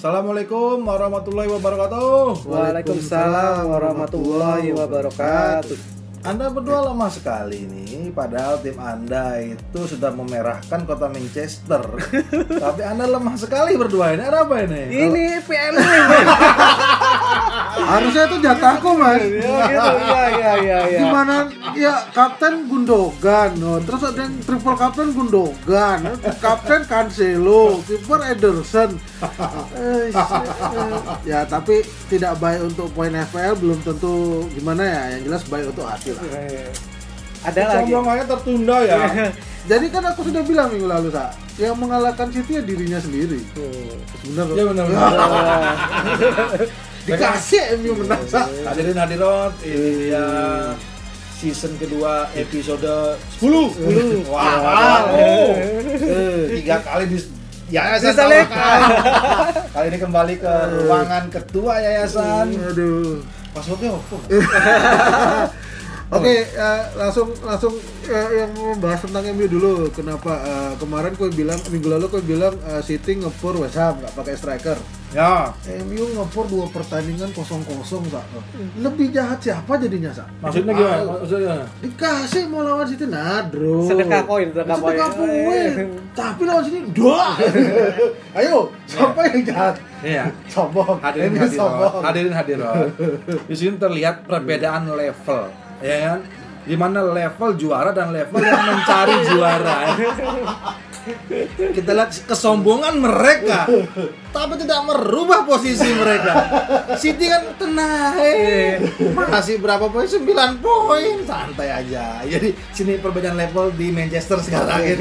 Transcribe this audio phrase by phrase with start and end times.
[0.00, 2.48] Assalamualaikum warahmatullahi wabarakatuh.
[2.48, 5.76] Waalaikumsalam warahmatullahi wabarakatuh.
[6.24, 11.84] Anda berdua lemah sekali nih, padahal tim Anda itu sudah memerahkan kota Manchester.
[12.64, 14.24] Tapi Anda lemah sekali berdua ini.
[14.24, 14.82] Ada apa ini?
[14.88, 15.76] Ini PM
[17.92, 19.20] Harusnya itu jatahku mas.
[19.20, 21.00] Ya gitu, ya ya ya ya.
[21.04, 21.36] Gimana?
[21.80, 23.80] Ya kapten Gundogan, no.
[23.80, 29.00] terus ada yang triple kapten Gundogan, kapten Cancelo, kiper Ederson.
[29.72, 31.80] Eh, eh, ya tapi
[32.12, 35.02] tidak baik untuk poin FPL belum tentu gimana ya.
[35.16, 36.24] Yang jelas baik untuk hati lah.
[37.48, 37.96] Ada lagi.
[37.96, 38.98] Sombongannya tertunda ya.
[39.70, 43.40] Jadi kan aku sudah bilang minggu lalu sa, yang mengalahkan City ya dirinya sendiri.
[44.28, 44.46] Benar.
[44.52, 44.86] Ya benar.
[47.08, 48.44] Dikasih MU menang sa.
[48.68, 50.24] Hadirin hadirat, ini dia
[51.40, 54.28] season kedua episode 10.
[54.28, 54.28] 10.
[54.28, 55.04] Wah, wow.
[56.52, 57.18] Tiga kali di
[57.72, 58.44] yayasan Diselip.
[58.44, 58.80] tawakan.
[59.74, 60.52] Kali ini kembali ke
[60.84, 62.46] ruangan ketua yayasan.
[62.52, 63.24] Aduh.
[63.56, 64.16] Passwordnya apa?
[66.10, 67.70] Oke, eh, langsung langsung
[68.10, 69.86] eh, yang membahas tentang MU dulu.
[69.94, 74.18] Kenapa eh, kemarin kau bilang minggu lalu kau bilang eh, City ngepur West Ham nggak
[74.18, 74.74] pakai striker.
[75.14, 75.54] Ya,
[75.86, 78.26] MU ngepur dua pertandingan kosong kosong tak.
[78.82, 80.26] Lebih jahat siapa jadinya sa?
[80.42, 81.02] maksudnya gimana?
[81.22, 81.54] Maksudnya?
[81.78, 83.86] Dikasih mau lawan City nadro.
[83.86, 84.98] Sedekah koin, sedekah koin.
[84.98, 85.70] Sedekah poin.
[86.18, 87.38] Tapi lawan City doa.
[88.38, 89.74] Ayo, siapa yang jahat?
[90.02, 90.24] Iya.
[90.50, 90.98] Sombong.
[90.98, 92.02] Hadirin sombong.
[92.02, 92.90] hadirin hadirat.
[93.46, 95.50] Di sini terlihat perbedaan level,
[95.80, 96.20] ya kan?
[96.60, 99.76] Di mana level juara dan level yang mencari juara.
[101.56, 103.64] Kita lihat kesombongan mereka,
[104.30, 106.34] tapi tidak merubah posisi mereka.
[106.94, 108.76] City kan tenang, eh.
[109.16, 110.04] masih berapa poin?
[110.04, 110.20] 9
[110.60, 112.20] poin, santai aja.
[112.20, 115.00] Jadi sini perbedaan level di Manchester sekarang gitu.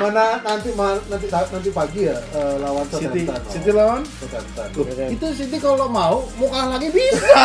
[0.00, 3.28] Mana nanti ma- nanti nanti pagi ya eh, lawan City.
[3.46, 4.68] City lawan Southampton.
[5.06, 7.36] itu Siti kalau mau mau kalah lagi bisa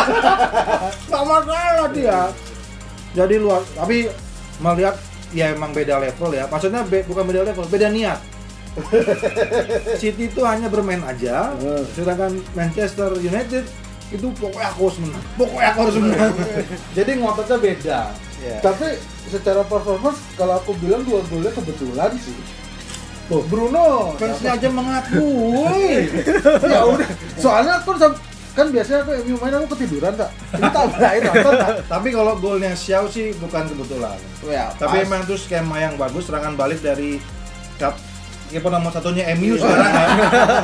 [1.15, 2.19] nggak masalah dia.
[3.13, 4.11] Jadi luar tapi
[4.57, 4.95] melihat
[5.31, 6.45] ya emang beda level ya.
[6.45, 8.19] Maksudnya be- bukan beda level beda niat.
[9.95, 11.83] City itu hanya bermain aja Hmm.
[11.89, 13.63] sedangkan Manchester United
[14.05, 15.23] itu pokoknya aku harus menang.
[15.33, 16.33] Pokoknya aku harus menang.
[16.97, 17.99] Jadi ngototnya beda.
[18.37, 18.57] Ya.
[18.59, 18.87] Tapi
[19.25, 22.35] secara performance kalau aku bilang dua golnya kebetulan sih.
[23.25, 24.13] Tuh, Bruno.
[24.19, 26.05] Fansnya aja mengakui
[26.69, 27.09] ya udah.
[27.35, 27.97] Soalnya aku
[28.55, 30.31] kan biasanya aku MU main aku ketiduran tak.
[30.55, 30.83] Ini tak
[31.21, 31.75] nonton tak.
[31.91, 34.15] tapi kalau golnya Xiao sih bukan kebetulan
[34.47, 35.05] Ya, Tapi pas.
[35.05, 37.19] emang itu skema yang bagus serangan balik dari
[37.75, 37.99] kap
[38.47, 40.07] kiper nomor satunya MU sekarang ya.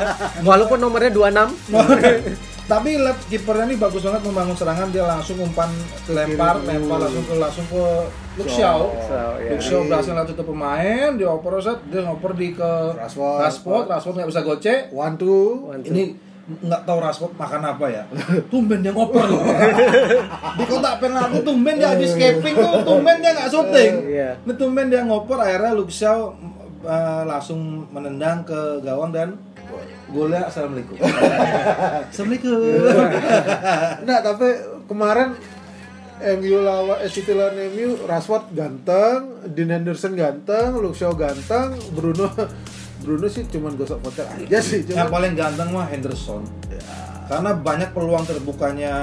[0.48, 1.68] Walaupun nomornya 26
[2.72, 5.68] Tapi lihat kipernya ini bagus banget membangun serangan dia langsung umpan
[6.08, 7.84] lempar lempar langsung ke langsung ke
[8.38, 8.88] Luxiao.
[9.36, 9.52] Ya.
[9.52, 13.38] Luxiao berhasil lewat itu pemain, dia oper set, dia ngoper di ke Rashford.
[13.44, 14.80] Rashford, Rashford nggak bisa gocek.
[14.88, 15.68] One two.
[15.68, 15.90] One, two.
[15.92, 16.02] Ini
[16.60, 18.02] nggak tahu Rashford makan apa ya.
[18.52, 19.42] Tumben dia ngoper loh.
[20.58, 23.92] di kotak penalti tumben dia habis escaping tuh, tumben dia nggak syuting.
[24.04, 24.30] Iya.
[24.44, 26.36] Ini tumben dia ngoper akhirnya Luxiao
[26.84, 29.38] eh, langsung menendang ke gawang dan
[30.12, 30.96] golnya assalamualaikum.
[32.10, 32.52] assalamualaikum.
[34.08, 34.48] Nah, tapi
[34.90, 35.38] kemarin
[36.22, 42.30] MU lawan eh, City lawan MU, Rashford ganteng, Dean Henderson ganteng, Luke Shaw ganteng, Bruno
[43.02, 46.46] Bruno sih cuman gosok kotor aja sih, Yang cuman paling ganteng mah Henderson.
[47.26, 48.94] Karena banyak peluang terbukanya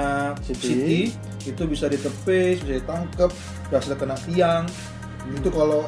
[0.44, 1.00] City, City.
[1.44, 3.30] itu bisa ditepis, bisa ditangkep,
[3.68, 4.64] bisa kena tiang.
[5.36, 5.84] Itu kalau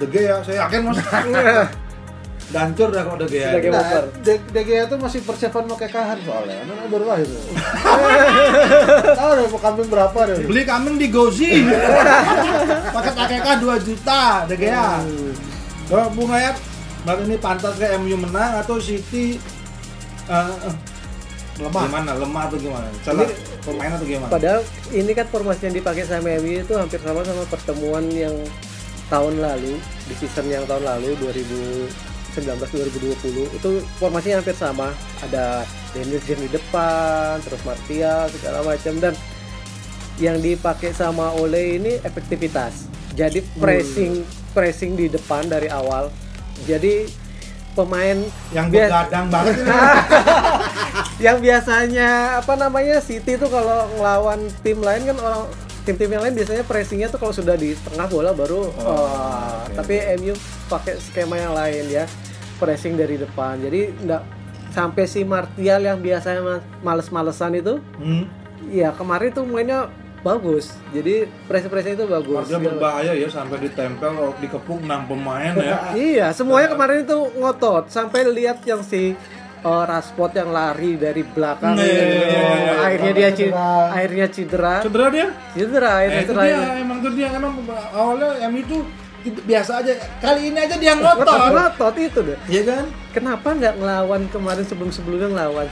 [0.00, 0.98] De Gea saya yakin mas.
[2.50, 3.62] Dancur dah kalau De Gea.
[3.70, 4.10] Nah.
[4.24, 7.28] De, De Gea tuh masih persiapan mau kekahan soalnya, karena baru lahir.
[9.20, 10.36] Tahu deh mau kambing berapa deh?
[10.48, 11.62] Beli kambing di Gozi.
[12.94, 14.98] Paket AKK 2 juta De Gea.
[15.86, 16.58] Kalau Bung Hayat,
[17.10, 19.34] malam ini pantas ke MU menang atau City
[20.30, 20.72] eh,
[21.58, 21.82] Lemah.
[21.90, 22.10] Gimana?
[22.14, 22.86] Lemah atau gimana?
[23.02, 23.26] Salah
[23.66, 24.30] pemain atau gimana?
[24.30, 24.62] Padahal
[24.94, 28.32] ini kan formasi yang dipakai sama MU itu hampir sama sama pertemuan yang
[29.10, 29.74] tahun lalu
[30.06, 36.50] di season yang tahun lalu 2019 2020 itu formasinya hampir sama ada Dennis James di
[36.54, 39.18] depan terus Martial segala macam dan
[40.22, 42.86] yang dipakai sama Ole ini efektivitas
[43.18, 44.22] jadi pressing
[44.54, 46.06] pressing di depan dari awal
[46.66, 47.08] jadi
[47.72, 48.18] pemain
[48.50, 49.62] yang begadang banget
[51.24, 55.42] yang biasanya apa namanya City itu kalau ngelawan tim lain kan orang
[55.86, 59.64] tim-tim yang lain biasanya pressingnya tuh kalau sudah di tengah bola baru wah.
[59.64, 59.80] oke.
[59.80, 60.34] tapi MU
[60.68, 62.04] pakai skema yang lain ya
[62.60, 64.22] pressing dari depan jadi enggak
[64.70, 68.24] sampai si Martial yang biasanya ma- males-malesan itu hmm.
[68.70, 74.80] ya kemarin tuh mainnya bagus jadi pressing-pressing itu bagus Martial berbahaya ya sampai ditempel dikepung
[74.82, 75.76] 6 pemain ya
[76.10, 79.16] Iya, semuanya kemarin itu ngotot sampai lihat yang si
[79.60, 81.94] oh, Rashford yang lari dari belakang Nah, gitu.
[81.94, 82.72] iya, iya, iya.
[82.80, 83.72] akhirnya dia Cedera.
[83.88, 85.26] akhirnya cedera Cedera dia?
[85.50, 87.52] cedera Eh, akhirnya itu cedera dia, emang itu dia emang
[87.90, 88.76] awalnya M itu
[89.20, 89.92] biasa aja.
[90.16, 91.28] Kali ini aja dia ngotot.
[91.28, 92.84] ngotot itu deh Iya kan?
[93.10, 95.68] kenapa nggak ngelawan kemarin sebelum sebelumnya ngelawan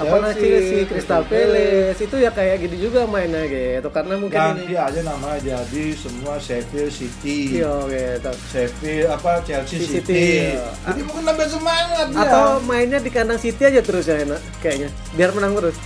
[0.00, 4.64] apa Chelsea, Chelsea, Crystal Palace itu ya kayak gitu juga mainnya gitu karena mungkin Ganti
[4.64, 7.60] ini aja namanya jadi semua Sheffield City.
[7.60, 10.24] iya gitu Sheffield apa Chelsea City, City.
[10.50, 10.64] iya.
[10.88, 15.30] Jadi mungkin nambah semangat atau mainnya di kandang City aja terus ya enak kayaknya biar
[15.30, 15.76] menang terus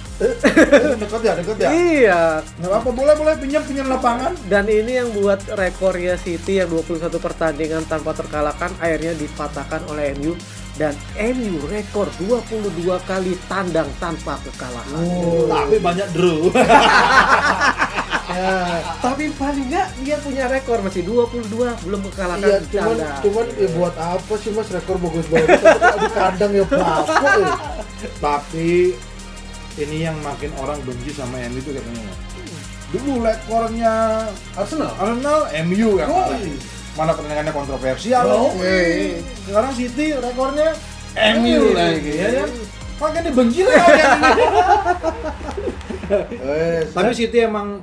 [0.94, 1.69] deket ya, deket ya.
[1.75, 2.22] iya
[2.62, 4.31] Nggak apa boleh boleh pinjam pinjam lapangan.
[4.46, 10.38] dan ini yang buat rekornya City yang 21 pertandingan tanpa terkalahkan akhirnya dipatahkan oleh MU
[10.75, 15.06] dan MU rekor 22 kali tandang tanpa kekalahan.
[15.47, 16.41] Tapi banyak draw.
[18.25, 18.56] Ya,
[18.99, 23.21] tapi paling nggak dia punya rekor masih 22 belum kekalahan Iya, cuman tandang.
[23.21, 27.53] cuman ya buat apa sih Mas rekor bagus-bagus tapi kalau di kandang ya apa ya.
[28.17, 28.70] Tapi
[29.77, 32.11] ini yang makin orang benci sama MU itu katanya.
[32.91, 33.94] Dulu rekornya
[34.56, 34.91] Arsenal.
[34.97, 36.38] Arsenal MU yang Oh, kalah.
[36.41, 36.56] iya.
[36.94, 38.50] Mana pertandingannya kontroversial Oh, loh.
[38.56, 39.19] iya.
[39.41, 40.69] Sekarang City rekornya
[41.35, 42.50] MU lagi ya kan.
[42.94, 43.75] Makin dibenci lah
[46.94, 47.81] Tapi City emang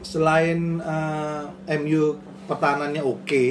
[0.00, 1.42] selain eh,
[1.76, 3.44] MU pertahanannya oke,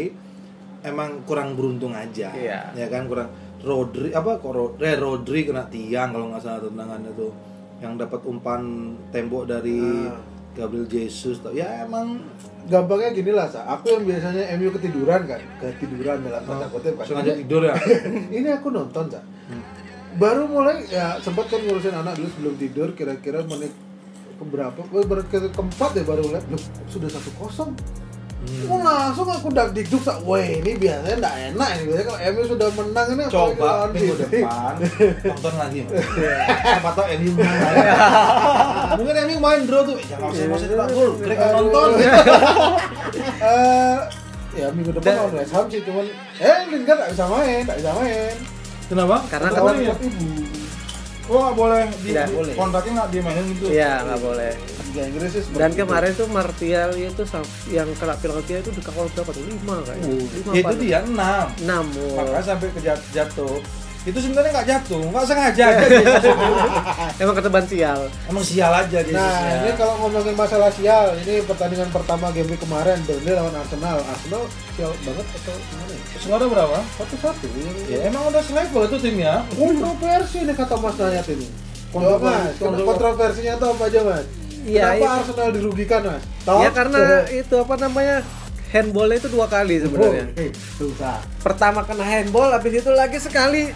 [0.82, 2.32] emang kurang beruntung aja.
[2.32, 2.72] Iya.
[2.74, 7.10] Ya kan kurang Rodri apa kok Ro- eh, Rodri kena tiang kalau nggak salah tendangannya
[7.12, 7.32] tuh
[7.78, 10.14] yang dapat umpan tembok dari Ah.
[10.58, 11.38] Gabriel Jesus.
[11.54, 12.26] Ya emang
[12.66, 13.64] gampangnya gini lah, Sa.
[13.78, 17.06] Aku yang biasanya MU ketiduran kan, ketiduran dalam tanda kutip kan.
[17.06, 17.78] sengaja tidur ya.
[18.42, 19.22] ini aku nonton Sa.
[20.18, 23.70] baru mulai ya sempat kan ngurusin anak dulu sebelum tidur kira-kira menit
[24.38, 27.72] keberapa oh, baru ke keempat ya baru lihat loh sudah satu kosong
[28.64, 32.42] Oh, langsung aku dak dikduk sak wah ini biasanya nggak enak ini biasanya kalau MU
[32.46, 34.74] sudah menang ini Coba minggu depan
[35.28, 35.80] nonton lagi.
[35.84, 36.06] Mas.
[36.56, 37.80] Siapa tahu MU menang lagi.
[38.98, 39.98] Mungkin MU main draw tuh.
[40.00, 41.12] Jangan usah usah cetak gol.
[41.18, 41.90] Nggak nonton.
[43.18, 43.98] Eh,
[44.56, 46.06] ya minggu depan lawan West Ham sih cuman
[46.38, 48.34] eh Lingard nggak bisa main nggak bisa main
[48.88, 49.16] Kenapa?
[49.28, 49.94] Karena Kata ya?
[49.96, 50.28] ibu
[51.28, 52.54] Oh nggak boleh di Nggak di- boleh.
[52.56, 53.66] kontraknya nggak dimainin gitu.
[53.68, 54.52] Iya, nggak boleh.
[54.98, 55.78] Liga Inggris sih Dan itu.
[55.80, 57.22] kemarin tuh Martial itu
[57.70, 59.44] yang kena penalti itu dikawal berapa tuh?
[59.46, 60.10] 5 kayaknya.
[60.10, 61.46] Uh, 5 itu dia enam.
[61.62, 62.18] 6.
[62.18, 63.62] Makanya sampai ke jat- jatuh.
[64.02, 65.84] Itu sebenarnya nggak jatuh, nggak sengaja aja.
[65.92, 66.16] dia.
[67.20, 68.08] Emang keteban sial.
[68.26, 69.14] Emang sial aja dia.
[69.14, 74.00] Nah, ini kalau ngomongin masalah sial, ini pertandingan pertama game week kemarin Burnley lawan Arsenal.
[74.02, 76.02] Arsenal sial banget atau gimana ya?
[76.24, 76.80] Skor berapa?
[76.98, 79.44] Satu-satu yang Ya emang udah selevel itu timnya.
[79.54, 81.48] kontroversi nih kata Mas Nayat ini.
[81.88, 84.26] Kontroversi, kontroversinya itu apa aja mas?
[84.68, 86.24] Iya, Kenapa itu- Arsenal dirugikan mas?
[86.44, 86.60] Tahu?
[86.60, 88.18] Ya karena itu apa namanya?
[88.68, 90.26] Handballnya itu dua kali sebenarnya.
[90.28, 91.24] Oh, eh, susah.
[91.40, 93.72] Pertama kena handball, habis itu lagi sekali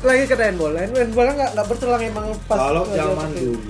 [0.00, 0.72] lagi kena handball.
[0.72, 2.56] Hand- Handballnya nggak nggak berselang emang pas.
[2.58, 3.60] Kalau zaman dulu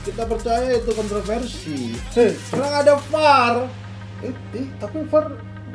[0.00, 1.78] kita percaya itu kontroversi.
[2.16, 3.56] Eh, Karena nggak ada VAR.
[4.18, 5.24] eh, eh, tapi VAR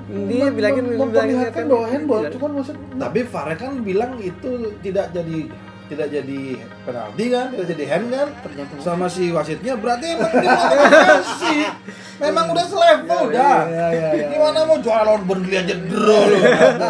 [0.03, 2.31] Dia bilangin- mem- bilangin memperlihatkan kan- bahwa handball, iya.
[2.35, 4.49] cuman maksud Tapi VAR kan bilang itu
[4.81, 5.39] tidak jadi
[5.83, 6.41] tidak jadi
[6.81, 8.79] penalti kan, tidak jadi hand kan, Tergantung.
[8.79, 11.71] sama si wasitnya berarti emang dia.
[12.15, 13.57] Memang udah selevel udah.
[13.67, 14.25] iya, iya, iya.
[14.29, 16.23] Gimana mau juara lawan Burnley aja draw.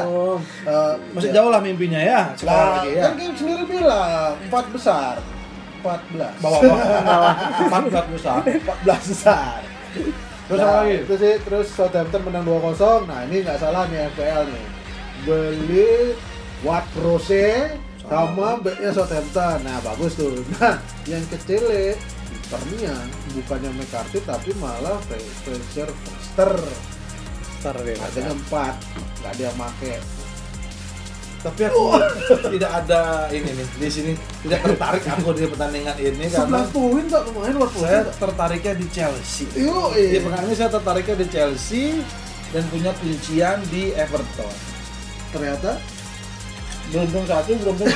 [0.05, 2.19] Oh, eh, Masih jauh lah mimpinya ya.
[2.33, 3.01] Sekarang Nah, lagi ya.
[3.01, 5.15] kan game sendiri bilang empat besar,
[5.81, 7.33] 14 Bawa bawah.
[7.65, 8.39] Empat belas besar.
[8.45, 9.59] 14 besar.
[10.43, 10.95] Terus Nah, lagi?
[11.01, 13.07] Itu sih terus Southampton menang 2-0.
[13.07, 14.65] Nah, ini nggak salah nih FPL nih.
[15.23, 15.91] Beli
[16.61, 17.71] Wat Rose
[18.13, 19.57] sama backnya Southampton.
[19.65, 20.37] Nah, bagus tuh.
[20.61, 20.77] Nah,
[21.09, 21.65] yang kecil
[22.33, 22.93] kipernya
[23.33, 25.01] bukannya McCarthy tapi malah
[25.41, 26.53] Fraser Foster.
[27.61, 27.95] Ntar deh.
[27.97, 29.21] Harganya 4.
[29.21, 29.95] Nggak ada yang make.
[31.43, 31.83] Tapi aku
[32.55, 34.11] tidak ada ini nih di sini
[34.47, 38.87] tidak tertarik aku di pertandingan ini karena 11 poin tak lumayan Wat saya tertariknya di
[38.87, 39.45] Chelsea.
[39.51, 39.67] Di
[39.99, 40.23] iya.
[40.23, 41.99] pekan ini saya tertariknya di Chelsea
[42.55, 44.55] dan punya kuncian di Everton.
[45.35, 45.83] Ternyata
[46.93, 47.89] Beruntung satu, beruntung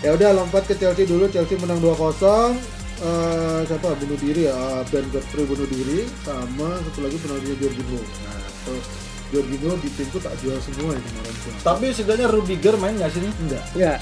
[0.00, 2.56] ya udah lompat ke Chelsea dulu Chelsea menang 2-0
[3.02, 4.54] Eh, siapa bunuh diri ya
[4.86, 8.74] Ben Godfrey bunuh diri sama satu lagi penaltinya Jorginho nah itu
[9.34, 13.26] Jorginho di timku tak jual semua ini kemarin tuh Tapi setidaknya Rudiger main nggak sih?
[13.26, 13.64] Enggak.
[13.74, 13.98] Ya.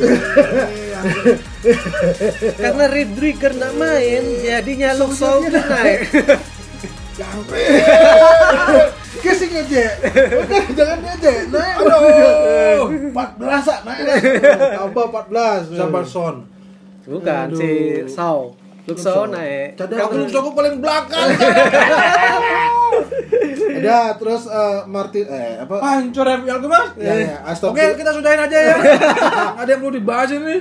[2.64, 6.08] Karena Rodriguez nggak main, jadinya Luke Shaw naik.
[9.20, 9.92] Kasih ngejek
[10.40, 14.04] Oke, jangan ngejek naik Aduh, 14 sak naik
[14.76, 16.36] tambah 14 Sabar Son.
[17.10, 17.58] Bukan Aduh.
[17.58, 17.70] si.
[18.90, 19.76] Luke Shaw naik.
[19.78, 20.08] Cadang.
[20.08, 21.28] Aku aku paling belakang.
[23.80, 25.76] Udah, terus eh, Martin eh apa?
[25.78, 26.88] Hancur FPL gue mas.
[26.98, 28.76] Ya, ya, Aston Oke kita sudahin aja ya.
[29.60, 30.56] Ada yang perlu dibahas ini.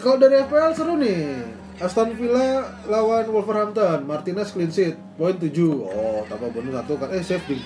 [0.00, 1.44] Kalau dari FPL seru nih.
[1.78, 5.46] Aston Villa lawan Wolverhampton, Martinez clean sheet, poin 7.
[5.62, 7.06] Oh, tambah bonus satu kan.
[7.14, 7.62] Eh, save nih.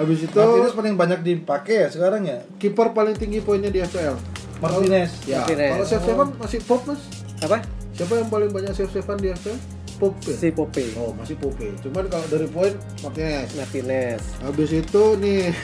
[0.00, 2.40] Habis itu Martinez paling banyak dipakai ya sekarang ya.
[2.56, 4.16] kiper paling tinggi poinnya di FPL.
[4.62, 5.10] Martinez.
[5.28, 5.72] Ya, Martinez.
[5.76, 7.02] kalau save savean masih Pop, Mas.
[7.42, 7.58] Apa?
[7.92, 9.58] Siapa yang paling banyak save savean di FPL?
[10.00, 10.34] Pop ya?
[10.34, 10.84] Si Pope.
[10.98, 11.68] Oh, masih Pope.
[11.84, 12.72] Cuman kalau dari poin
[13.04, 13.54] Martinez.
[13.54, 14.22] Martinez.
[14.42, 15.54] Habis itu nih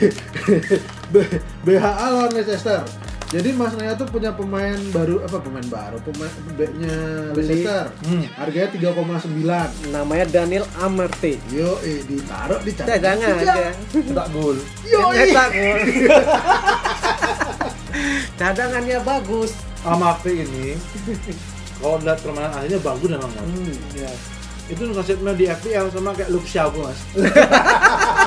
[1.65, 2.85] BHA lawan Leicester.
[3.29, 6.97] Jadi Mas Naya tuh punya pemain baru apa pemain baru pemain backnya.
[7.37, 7.93] Leicester.
[8.01, 8.25] Hmm.
[8.33, 9.93] Harganya 3,9.
[9.93, 11.37] Namanya Daniel Amarte.
[11.53, 13.69] Yo, eh ditaruh di Cadangan aja.
[13.93, 14.57] Cetak gol.
[14.81, 15.29] Yo, eh.
[15.29, 15.79] Nyetak gol.
[18.39, 19.53] Cadangannya bagus.
[19.79, 20.75] Amate ini
[21.79, 23.47] kalau lihat permainan aslinya bagus memang mas.
[23.47, 24.11] Hmm, ya.
[24.67, 26.99] Itu konsepnya di FPL sama kayak Luke Shaw mas.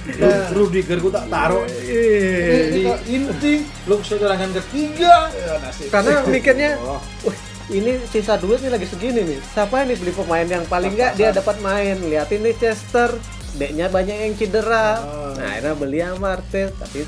[0.00, 0.48] Nah.
[0.50, 1.64] Rudiger tak taruh.
[1.68, 3.54] Ini- ini- inti
[3.84, 5.28] Shaw serangan ketiga.
[5.30, 5.88] Ya, nasib.
[5.92, 6.98] Karena mikirnya, Oh.
[7.22, 7.36] wah
[7.68, 9.38] ini sisa duit nih lagi segini nih.
[9.44, 12.00] Siapa nih beli pemain yang paling nggak dia dapat main?
[12.00, 13.12] Liatin nih Chester,
[13.54, 14.98] deknya banyak yang cedera.
[14.98, 15.32] Ah.
[15.36, 17.04] Nah akhirnya beli Amarte, tapi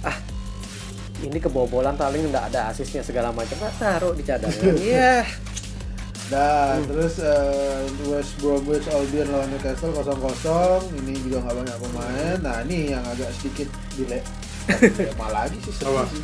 [0.00, 0.16] ah
[1.20, 3.60] ini kebobolan paling nggak ada asisnya segala macam.
[3.60, 4.74] Ah, taruh di cadangan.
[4.80, 5.28] Iya.
[6.30, 10.06] Dan terus eh, West Bromwich Albion lawan Newcastle 0-0.
[10.96, 12.36] Ini juga nggak banyak pemain.
[12.38, 14.22] Nah, ini yang agak sedikit delay.
[15.14, 16.06] Malah lagi sih Apa?
[16.06, 16.22] sih.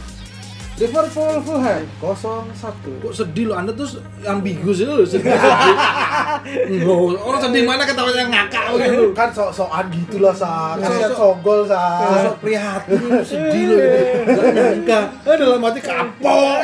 [0.77, 2.53] Liverpool Fulham 0-1.
[3.01, 3.57] Kok sedih lo?
[3.57, 5.33] Anda tuh ambigus itu loh, sedih.
[5.33, 9.09] Nggak, orang sedih mana ketawanya ngakak gitu.
[9.11, 10.77] Kan sok-sokan gitu lah sa.
[10.77, 11.81] Kan lihat Sosok- sogol sa.
[12.05, 13.99] Sosok prihatin itu sedih loh gitu.
[14.29, 14.99] Gak nyangka.
[15.25, 16.57] Eh dalam hati kapok.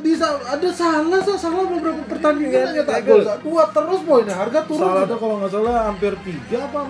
[0.00, 0.28] Gimana nak sedih sa?
[0.56, 3.22] Ada salah sa salah beberapa pertandingan aja tak gol.
[3.44, 4.80] Dua terus poinnya harga turun.
[4.80, 6.80] Salah tuh kalau nggak salah hampir tiga apa?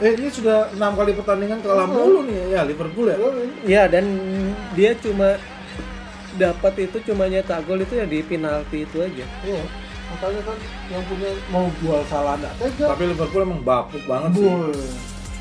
[0.00, 3.16] Eh ini sudah enam kali pertandingan kalah mulu nih ya Liverpool ya.
[3.64, 4.04] Ya dan
[4.72, 5.36] dia cuma
[6.38, 9.26] dapat itu cuma nyetak gol itu ya di penalti itu aja.
[9.44, 9.62] Iya.
[10.10, 10.56] Makanya kan
[10.90, 12.86] yang punya mau jual salah enggak tega.
[12.96, 14.48] Tapi Liverpool emang bapuk banget sih.
[14.48, 14.74] Boy.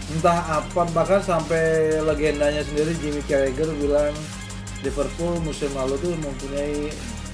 [0.10, 4.10] Entah apa bahkan sampai legendanya sendiri Jimmy Carragher bilang
[4.80, 6.88] Liverpool musim lalu tuh mempunyai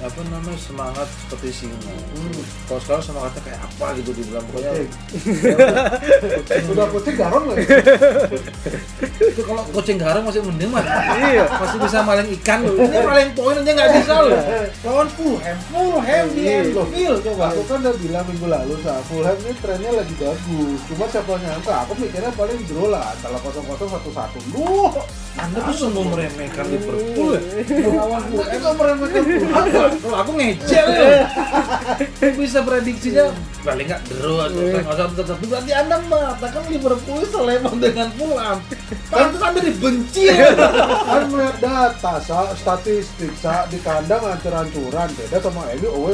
[0.03, 1.93] apa namanya semangat seperti singa.
[2.67, 4.71] Kalau sekarang semangatnya kayak apa gitu dibilang pokoknya.
[6.67, 7.65] Udah kucing garong lagi.
[9.23, 10.83] itu kalau kucing garam masih mending mah.
[11.15, 11.47] Iya.
[11.47, 12.75] Masih bisa maling ikan loh.
[12.75, 14.39] Ini maling poin aja nggak bisa loh.
[14.83, 16.61] Lawan Fulham, Fulham di Iya.
[16.67, 17.43] Anfield coba.
[17.55, 20.79] Aku kan udah bilang minggu lalu sa, Fulham ini trennya lagi bagus.
[20.91, 24.37] Cuma siapa nyangka, aku mikirnya paling draw lah, antara kosong kosong satu satu.
[24.51, 24.91] Duh,
[25.39, 27.41] Anda tuh sungguh meremehkan Liverpool ya.
[27.95, 29.93] lawan Fulham juga meremehkan Fulham.
[30.01, 31.21] Kalau aku ngejel ya.
[32.39, 33.31] bisa prediksinya
[33.65, 38.57] paling nggak draw atau nggak satu satu berarti anda mengatakan Liverpool seleman dengan Fulham.
[39.09, 40.53] Pantas anda dibenci ya.
[41.09, 45.09] kan melihat data, sa, statistik, sa, di kandang hancur-hancuran.
[45.17, 46.13] Beda sama MU away?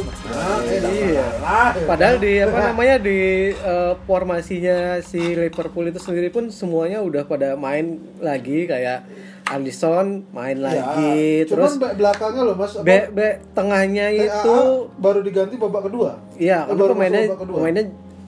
[0.64, 0.80] Eh,
[1.12, 1.28] Iya.
[1.44, 1.72] lah.
[1.84, 3.20] Padahal di apa namanya di
[3.52, 9.04] eh, formasinya si Liverpool itu sendiri pun semuanya udah pada main lagi kayak
[9.52, 12.72] Alisson main Ya, lagi, terus belakangnya loh mas.
[12.78, 14.56] bek bek tengahnya TAA itu
[14.96, 16.16] baru diganti babak kedua.
[16.36, 17.56] Iya, Eh, baru pemainnya kedua.
[17.58, 17.84] pemainnya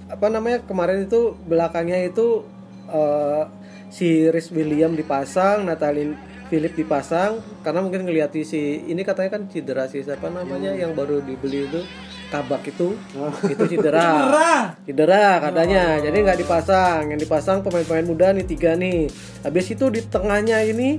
[0.06, 2.44] apa namanya kemarin itu belakangnya itu
[2.86, 3.44] eh,
[3.88, 6.12] si Rhys William dipasang, Natalie
[6.46, 11.18] Philip dipasang karena mungkin ngeliat si ini katanya kan cedera si siapa namanya yang baru
[11.20, 11.82] dibeli itu
[12.34, 12.98] kabak itu
[13.46, 14.74] itu cedera.
[14.82, 15.38] Cedera?
[15.38, 16.02] Katanya.
[16.02, 17.14] Jadi nggak dipasang.
[17.14, 19.06] Yang dipasang pemain-pemain muda nih tiga nih.
[19.46, 20.98] Habis itu di tengahnya ini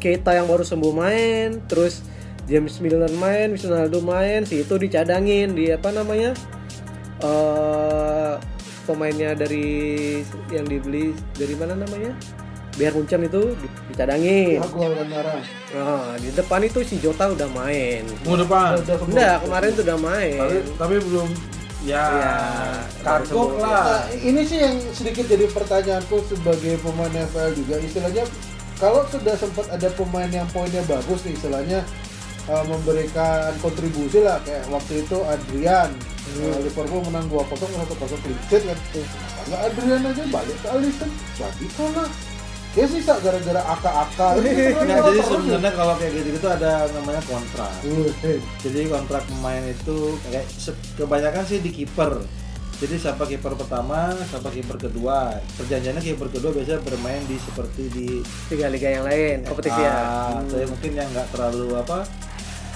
[0.00, 2.00] Keita yang baru sembuh main terus
[2.48, 6.32] James Milner main Ronaldo main si itu dicadangin di apa namanya?
[7.20, 8.34] Eh
[8.88, 10.18] pemainnya dari
[10.50, 12.16] yang dibeli dari mana namanya
[12.72, 15.40] biar Munchen itu di- dicadangin Ya, marah.
[15.70, 18.78] nah di depan itu si Jota udah main Minggu depan.
[18.80, 20.38] Enggak, kemarin tuh udah main.
[20.38, 21.28] Tapi, tapi belum
[21.82, 22.36] ya, Iya.
[23.00, 23.84] kagok Nah, lah.
[24.14, 28.24] ini sih yang sedikit jadi pertanyaanku sebagai pemain FPL juga istilahnya
[28.76, 31.80] kalau sudah sempat ada pemain yang poinnya bagus nih istilahnya
[32.46, 35.90] uh, memberikan kontribusi lah kayak waktu itu Adrian
[36.38, 37.68] uh, Liverpool menang 2-0 1-0
[38.18, 38.78] clean sheet kan
[39.42, 42.08] nggak Adrian aja balik ke Alisson jadi kalah
[42.70, 45.24] ya sisa gara-gara aka-aka kan Nah, jadi ya.
[45.26, 47.72] sebenarnya kalau kayak gitu-gitu ada namanya kontrak.
[48.62, 50.46] Jadi kontrak pemain itu kayak
[50.94, 52.22] kebanyakan sih di kiper.
[52.80, 55.36] Jadi siapa kiper pertama, siapa kiper kedua.
[55.58, 58.08] Perjanjiannya kiper kedua biasanya bermain di seperti di
[58.48, 59.92] Tiga liga yang lain kompetisi ya.
[60.00, 62.06] Ah, saya mungkin yang nggak terlalu apa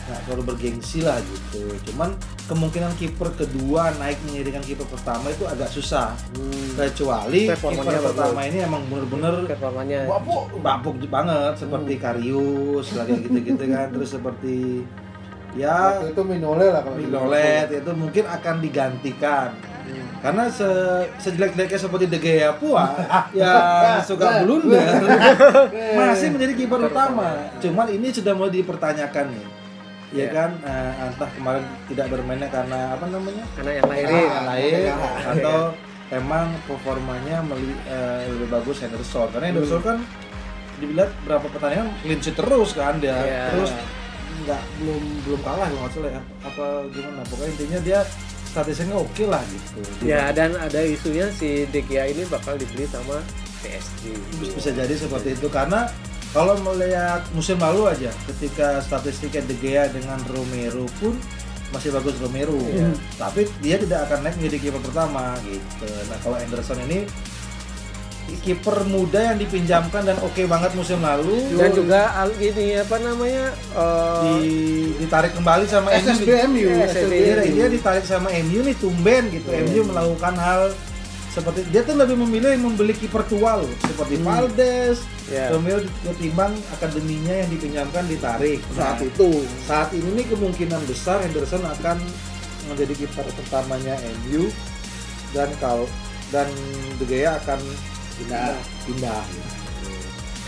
[0.04, 1.64] nggak terlalu bergengsi lah gitu.
[1.90, 2.12] Cuman
[2.44, 6.12] kemungkinan kiper kedua naik mengiringkan kiper pertama itu agak susah.
[6.76, 10.04] Kecuali kiper pertama ini emang bener-bener performanya.
[10.04, 13.88] Bapuk bapuk banget seperti Karius lagi gitu-gitu kan.
[13.96, 14.84] Terus seperti
[15.56, 19.56] ya Waktu itu Minole lah kalau Mignolet itu mungkin akan digantikan.
[20.24, 20.64] Karena se
[21.20, 22.96] sejelek-jeleknya seperti De Gea pua
[23.36, 24.80] ya suka blunder
[25.96, 27.52] masih menjadi kiper utama.
[27.60, 29.63] Cuman ini sudah mulai dipertanyakan nih
[30.14, 30.20] ya.
[30.20, 30.28] Iya.
[30.30, 30.50] kan?
[30.60, 33.44] Eh, entah kemarin tidak bermainnya karena apa namanya?
[33.52, 34.82] Karena yang lahirin Ah, lain.
[35.28, 35.58] Atau
[36.10, 39.26] emang performanya meli- eh, lebih bagus Henderson.
[39.28, 39.98] Karena Henderson kan
[40.76, 43.14] dilihat berapa pertandingan clean sheet terus kan dia.
[43.16, 43.44] Iya.
[43.50, 43.70] terus
[44.36, 46.22] nggak belum belum kalah nggak salah ya.
[46.42, 47.22] Apa gimana?
[47.24, 48.00] Pokoknya intinya dia
[48.44, 49.80] statistiknya oke lah gitu.
[50.02, 53.18] Ya dan ada isunya si De Gea ini bakal dibeli sama
[53.62, 54.14] PSG
[54.52, 55.88] bisa jadi seperti itu karena
[56.34, 61.14] kalau melihat musim lalu aja ketika statistiknya De Gea dengan Romero pun
[61.70, 62.54] masih bagus Romero.
[62.54, 62.90] Iya.
[63.16, 65.86] tapi dia tidak akan naik menjadi kiper pertama gitu.
[66.06, 67.06] Nah kalau Anderson ini
[68.34, 71.54] kiper muda yang dipinjamkan dan oke banget musim lalu.
[71.54, 74.56] Dan juga al- ini apa namanya eh, di,
[74.98, 79.48] ditarik kembali sama MU SSBMU Iya, dia, ditarik sama MU nih tumben gitu.
[79.48, 80.72] MU melakukan hal
[81.34, 85.02] seperti dia tuh lebih memilih membeli kiper tua loh seperti Valdes.
[85.26, 85.50] Ya.
[85.50, 88.62] Romeo ketimbang akademinya yang dipinjamkan ditarik.
[88.70, 89.28] Saat Nah, itu
[89.66, 91.98] saat ini nih kemungkinan besar Henderson akan
[92.70, 94.46] menjadi kiper pertamanya MU
[95.34, 95.90] dan kalau
[96.30, 96.46] dan
[97.02, 97.58] De Gea akan
[98.14, 98.54] pindah.
[98.86, 99.22] Pindah.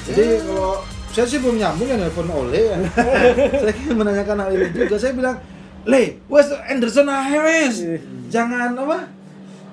[0.06, 2.78] Jadi kalau saya sih belum nyambung ya nelfon Ole ya.
[3.64, 4.96] Saya ingin menanyakan hal ini juga.
[5.02, 5.36] Saya bilang
[5.82, 7.82] Le, wes Anderson aja wes.
[8.30, 9.15] Jangan apa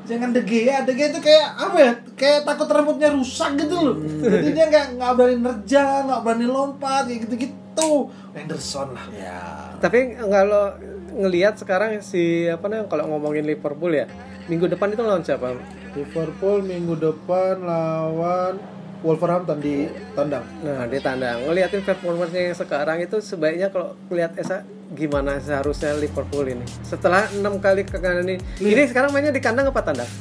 [0.03, 3.95] jangan De Gea De Gea itu kayak apa ya kayak takut rambutnya rusak gitu loh.
[4.01, 7.91] Jadi dia nggak nggak berani nerjang nggak berani lompat kayak gitu gitu
[8.35, 9.05] Anderson lah.
[9.15, 9.41] Ya.
[9.79, 10.75] Tapi kalau
[11.13, 14.09] ngelihat sekarang si apa namanya kalau ngomongin Liverpool ya
[14.49, 15.55] minggu depan itu lawan siapa?
[15.93, 18.57] Liverpool minggu depan lawan
[19.03, 20.47] Wolverhampton di tandang.
[20.63, 21.43] Nah, di tandang.
[21.43, 24.63] Ngeliatin performanya yang sekarang itu sebaiknya kalau lihat Esa
[24.93, 26.65] gimana seharusnya Liverpool ini.
[26.85, 28.37] Setelah enam kali ke kandang ini.
[28.61, 30.11] Ini sekarang mainnya di kandang apa tandang?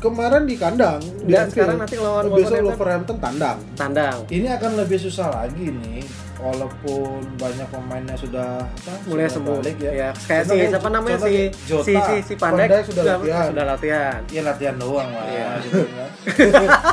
[0.00, 2.56] kemarin di kandang Dan sekarang nanti lawan besok.
[2.64, 4.24] Wolverhampton tandang Tandang.
[4.32, 6.00] ini akan lebih susah lagi nih
[6.40, 9.56] walaupun banyak pemainnya sudah apa, Mulai sudah sembuh.
[9.60, 11.84] balik Ya, ya, kayak si siapa namanya si Jota.
[11.84, 13.46] si si si Pandai Pandai sudah latihan.
[13.52, 14.18] Sudah latihan.
[14.26, 15.26] Iya latihan doang lah.
[15.28, 15.48] Iya.
[15.62, 16.10] gitu kan.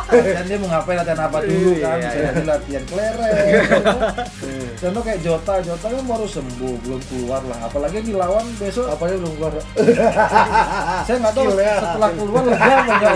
[0.37, 1.95] Dan dia mau ngapain latihan apa dulu kan?
[1.97, 2.29] Iya, Bisa iya.
[2.29, 3.35] jadi latihan kelereng.
[4.81, 7.59] Contoh kayak Jota, Jota kan baru sembuh, belum keluar lah.
[7.65, 8.85] Apalagi dilawan besok.
[8.87, 9.53] apanya belum keluar
[11.07, 13.15] Saya nggak tahu setelah keluar lega apa enggak.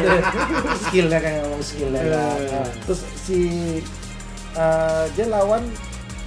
[0.81, 2.37] Skillnya kayak ngomong skillnya kan.
[2.39, 2.61] Iya.
[2.87, 3.39] Terus si
[4.51, 5.63] eh, dia lawan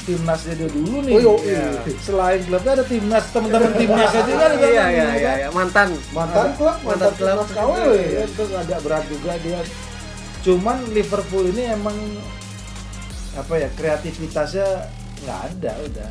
[0.05, 1.13] timnasnya dia dulu nih.
[1.25, 1.81] Oh, iya.
[1.81, 1.97] Ya.
[1.99, 5.37] Selain klubnya ada timnas, teman-teman timnasnya juga di Iya iya gitu iya kan.
[5.41, 5.89] iya mantan.
[6.13, 7.37] mantan klub mantan klub.
[7.37, 9.61] klub KW ya itu agak berat juga dia
[10.45, 11.97] cuman Liverpool ini emang
[13.35, 14.69] apa ya kreativitasnya
[15.25, 16.11] nggak ada udah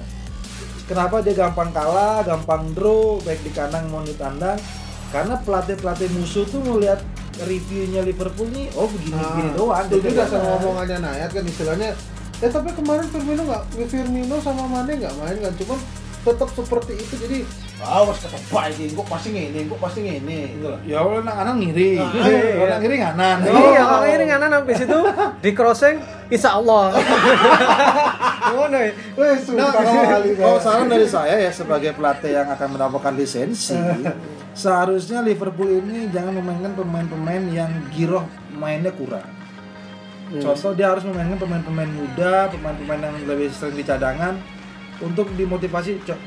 [0.90, 4.58] kenapa dia gampang kalah gampang draw baik di kandang maupun di tandang
[5.14, 6.98] karena pelatih pelatih musuh tuh ngeliat
[7.46, 10.34] reviewnya Liverpool nih oh begini begini doang itu juga kan.
[10.34, 11.90] sama omongannya Nayat kan istilahnya
[12.44, 15.80] ya tapi kemarin Firmino nggak Firmino sama Mane nggak main kan cuman
[16.24, 17.38] tetap seperti itu jadi
[17.80, 21.56] awas kata baik kok pasti ngene kok pasti ngene gitu loh ya Allah anak anak
[21.58, 22.64] ngiri Ah, iya.
[22.66, 25.00] anak ngiri nganan Iya, kalau ini kanan habis itu
[25.40, 25.96] di crossing
[26.30, 26.96] insya Allah.
[28.46, 28.92] Ngono ya.
[29.14, 33.76] Kali Kalau saran dari saya ya sebagai pelatih yang akan mendapatkan lisensi,
[34.56, 39.28] seharusnya Liverpool ini jangan memainkan pemain-pemain yang giroh mainnya kurang.
[40.32, 44.40] Contoh dia harus memainkan pemain-pemain muda, pemain-pemain yang lebih sering di cadangan
[45.04, 46.20] untuk dimotivasi "Cok,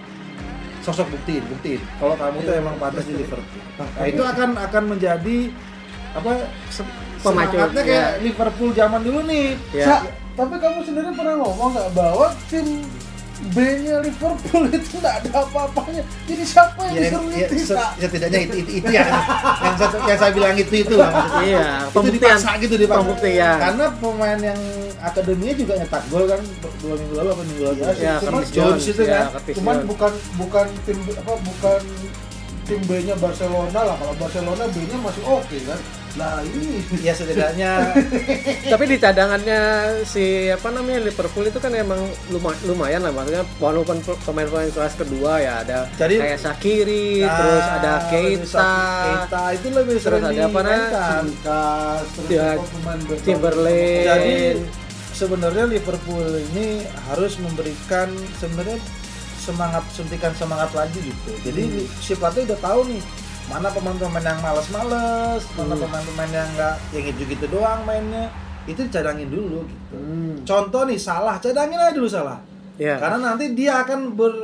[0.85, 1.80] sosok buktiin, buktiin.
[1.98, 3.62] Kalau kamu tuh emang pantas di Liverpool.
[3.80, 5.38] Nah, itu akan akan menjadi
[6.16, 6.32] apa
[7.20, 8.22] semangatnya kayak ya.
[8.22, 9.59] Liverpool zaman dulu nih.
[9.74, 9.87] Ya.
[9.88, 9.96] Sa,
[10.37, 12.85] tapi kamu sendiri pernah ngomong nggak bahwa tim
[13.49, 16.01] B-nya Liverpool itu nggak ada apa-apanya.
[16.25, 17.55] Jadi siapa yang ya, disuruh ya, itu?
[17.59, 17.87] se- Sa?
[17.94, 19.09] setidaknya itu, itu, itu yang
[19.59, 21.42] yang, satu, yang saya bilang itu itu lah maksudnya.
[21.42, 22.16] Iya, itu pembuktian.
[22.33, 23.01] dipaksa gitu dipaksa.
[23.01, 23.57] Pembuktian.
[23.59, 24.61] karena pemain yang
[24.99, 26.40] akademinya juga nyetak gol kan
[26.81, 29.25] dua minggu lalu apa minggu lalu Iya, Ya, Cuman Curtis Jones itu ya, kan.
[29.53, 29.87] Cuman Jones.
[29.87, 31.81] bukan bukan tim apa bukan
[32.66, 33.96] tim B-nya Barcelona lah.
[33.96, 35.81] Kalau Barcelona B-nya masih oke kan.
[36.16, 37.92] Nah ini ya setidaknya
[38.72, 39.61] Tapi di cadangannya
[40.02, 44.96] si apa namanya Liverpool itu kan emang luma- lumayan lah maksudnya walaupun pe- pemain-pemain kelas
[44.96, 48.72] kedua ya ada Jadi- kayak Shakiri, Nah, terus ada Keita,
[49.05, 50.61] Keita itu lebih terus sering ada apa.
[51.22, 54.05] Lukas terus Ya, pemain Chamberlain.
[54.07, 54.37] jadi
[55.12, 58.81] sebenarnya Liverpool ini harus memberikan sebenarnya
[59.46, 61.30] semangat suntikan semangat lagi gitu.
[61.40, 61.62] Jadi
[61.96, 63.02] si pelatih udah tahu nih
[63.46, 65.82] mana pemain-pemain yang males-males, mana Hmm.
[65.87, 68.26] pemain-pemain yang nggak yang gitu-gitu doang mainnya.
[68.66, 69.94] Itu dicadangin dulu gitu.
[69.94, 70.42] Hmm.
[70.42, 72.42] Contoh nih salah, cadangin aja dulu salah.
[72.76, 72.98] Ya.
[72.98, 74.35] Karena nanti dia akan ber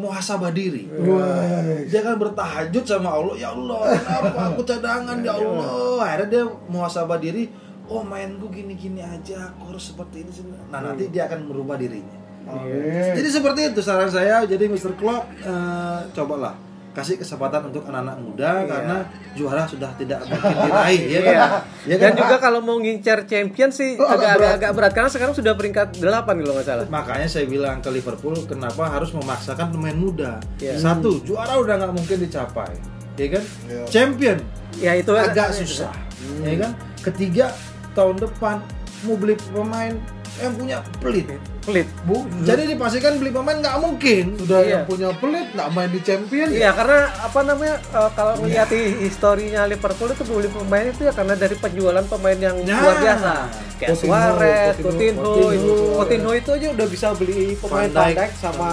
[0.00, 0.88] muhasabah diri.
[0.88, 1.84] Wah.
[1.86, 6.00] Dia akan bertahajud sama Allah, ya Allah, kenapa aku cadangan ya Allah.
[6.00, 7.52] Akhirnya dia muhasabah diri,
[7.86, 10.32] oh mainku gini-gini aja, aku harus seperti ini.
[10.72, 12.18] Nah nanti dia akan merubah dirinya.
[12.44, 13.12] Amin.
[13.14, 14.42] Jadi seperti itu saran saya.
[14.42, 14.92] Jadi Mr.
[14.94, 16.54] Klopp eh, cobalah
[16.92, 19.00] kasih kesempatan untuk anak-anak muda karena
[19.32, 21.32] juara sudah tidak mungkin diraih ya kan?
[21.32, 21.48] Iya.
[21.88, 22.20] Ya Dan kan?
[22.20, 24.52] juga kalau mau ngincar champion sih Oh, agak agak berat.
[24.52, 26.04] agak berat karena sekarang sudah peringkat 8
[26.36, 26.84] kalau nggak salah.
[26.86, 30.36] Makanya saya bilang ke Liverpool kenapa harus memaksakan pemain muda.
[30.58, 30.76] Iya.
[30.76, 32.76] Satu, juara udah nggak mungkin dicapai,
[33.16, 33.44] ya kan?
[33.64, 33.82] Iya.
[33.88, 34.38] Champion
[34.74, 35.92] Ya itu agak susah,
[36.40, 36.72] ya kan?
[37.02, 37.56] Ketiga,
[37.92, 38.60] tahun depan
[39.02, 39.96] mau beli pemain
[40.36, 41.24] yang punya pelit.
[41.62, 41.86] Pelit.
[42.02, 44.24] Bu, jadi dipastikan beli pemain nggak mungkin.
[44.36, 44.70] Sudah Iya.
[44.72, 48.98] yang punya pelit nggak main di champion Iya karena apa namanya eh, kalau melihat hi-
[49.00, 52.76] historinya Liverpool itu beli pemain itu ya karena dari penjualan pemain yang Ya.
[52.76, 53.32] luar biasa
[53.74, 55.74] kayak Coutinho, Suarez, Coutinho, Coutinho, Coutinho.
[55.96, 58.70] Coutinho itu aja udah bisa beli pemain Van Dijk sama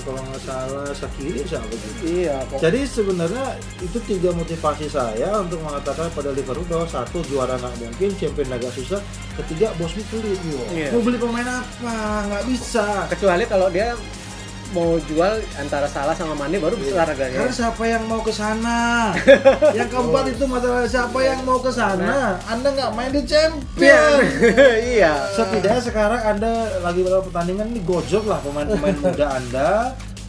[0.00, 1.88] kalau nggak salah Sakiri siapa gitu.
[2.06, 2.58] iya kok.
[2.58, 3.44] Jadi sebenarnya
[3.78, 8.68] itu tiga motivasi saya untuk mengatakan pada Liverpool bahwa satu juara nggak mungkin, champion agak
[8.70, 9.00] susah,
[9.36, 10.40] ketiga bosmu pelit.
[10.70, 10.92] Iya.
[10.92, 11.96] Mau beli pemain apa?
[12.30, 12.86] Nggak bisa.
[13.10, 13.98] kecuali kalau dia
[14.70, 17.42] mau jual antara salah sama Mane baru besar harganya.
[17.42, 19.10] Karena siapa yang mau ke sana?
[19.78, 22.38] yang keempat itu masalah siapa yang mau ke sana?
[22.46, 24.22] Anda nggak main di champion.
[24.94, 25.26] iya.
[25.34, 26.50] Setidaknya sekarang Anda
[26.86, 29.70] lagi beberapa pertandingan ini gojok lah pemain-pemain muda Anda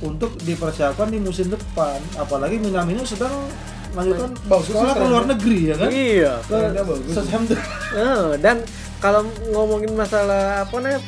[0.02, 2.02] untuk dipersiapkan di musim depan.
[2.18, 3.46] Apalagi Minamino sedang
[3.94, 5.90] melanjutkan Bagus sekolah ke luar negeri ya kan?
[5.94, 6.34] Iya.
[6.50, 6.60] Ke.
[7.14, 7.60] Southampton.
[7.94, 8.66] Eh, dan
[8.98, 11.02] kalau ngomongin masalah apa namanya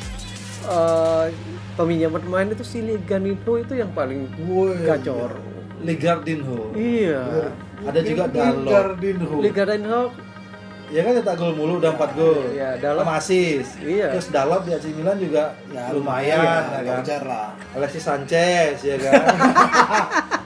[0.64, 1.26] eh,
[1.74, 4.28] peminjaman pemain itu si Liganito itu yang paling
[4.84, 5.36] gacor.
[5.84, 6.72] Ligardinho.
[6.72, 7.52] Iya.
[7.84, 8.72] Ada juga Dalot.
[8.72, 9.36] Gardinho.
[9.44, 10.02] Liganito
[10.92, 12.44] Ya kan cetak gol mulu udah 4 gol.
[12.54, 13.02] Iya, Dalot.
[13.02, 13.18] Sama.
[13.82, 14.08] Iya.
[14.14, 17.22] Terus Dalot di AC Milan juga Ya, lumayan lumayan, ya kan.
[17.24, 17.48] lah.
[17.74, 19.24] Alexis Sanchez ya kan.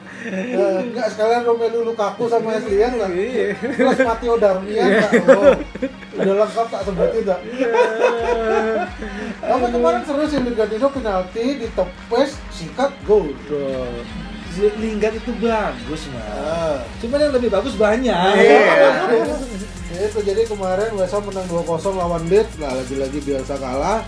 [0.88, 3.10] Enggak sekalian Romelu Lukaku sama Eslian lah.
[3.12, 3.54] Iya.
[3.54, 5.12] Plus Matteo Darmian enggak.
[5.30, 5.54] Oh.
[6.18, 7.40] Udah lengkap tak sebutin enggak.
[9.38, 13.30] Tapi kemarin seru sih Gardinho penalti ditepes sikat gol.
[14.58, 16.24] Lingard itu bagus mah.
[16.34, 16.78] Ah.
[16.98, 18.10] Cuman yang lebih bagus banyak.
[18.42, 18.60] Iya.
[19.88, 22.58] Ya, itu jadi kemarin West Ham menang 2-0 lawan Leeds.
[22.58, 24.02] Nah, lagi-lagi biasa kalah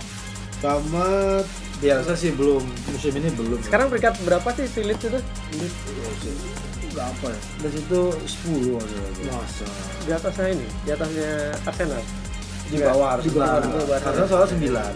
[0.59, 1.39] sama
[1.81, 2.61] Biasa sih belum
[2.93, 3.57] musim ini belum.
[3.65, 5.19] Sekarang peringkat berapa sih si Leeds itu?
[6.91, 7.39] enggak apa ya?
[7.63, 7.99] Dari situ
[8.45, 8.99] 10 aja.
[9.31, 9.65] Masa.
[10.03, 12.03] Di atasnya ini, di atasnya Arsenal.
[12.67, 13.97] Di bawah Di bawah, di bawah.
[13.97, 14.93] Karena soalnya 9.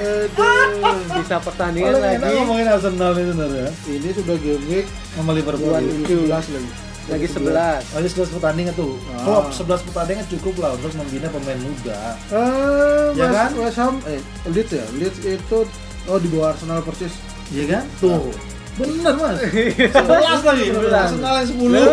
[0.00, 2.36] Aduh, bisa pertandingan Paling enak lagi.
[2.40, 3.68] ngomongin Arsenal itu benar ya.
[3.86, 5.72] Ini sudah game week Sama Liverpool.
[5.72, 6.70] 2011 lagi.
[7.10, 7.50] Lagi 11.
[7.90, 8.94] Lagi 11 pertandingan tuh.
[9.10, 9.22] Ah.
[9.26, 12.00] Klopp 11 pertandingan cukup lah untuk membina pemain muda.
[12.30, 13.50] Eh, Ya West, kan?
[13.58, 14.84] West Ham eh Leeds ya.
[14.94, 15.58] Leeds itu
[16.06, 17.10] oh di bawah Arsenal persis.
[17.50, 17.84] Iya kan?
[17.98, 18.30] Tuh.
[18.78, 19.36] Bener mas.
[19.42, 20.64] 11 lagi.
[20.70, 20.86] 11.
[20.94, 21.58] Arsenal yang 10.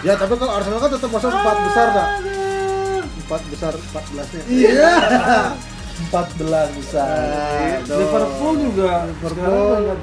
[0.00, 2.08] Ya, tapi kalau Arsenal kan tetap masuk empat besar, tak?
[3.20, 4.42] Empat besar 14-nya.
[4.48, 4.92] Iya.
[6.08, 7.12] 14 besar.
[7.84, 10.00] Liverpool juga Liverpool sekarang peringkat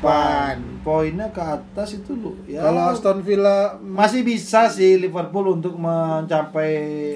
[0.00, 0.73] 8.
[0.84, 0.86] 8.
[0.86, 2.36] Poinnya ke atas itu lu.
[2.44, 2.60] Ya.
[2.60, 6.72] Kalau Aston Villa masih bisa sih Liverpool untuk mencapai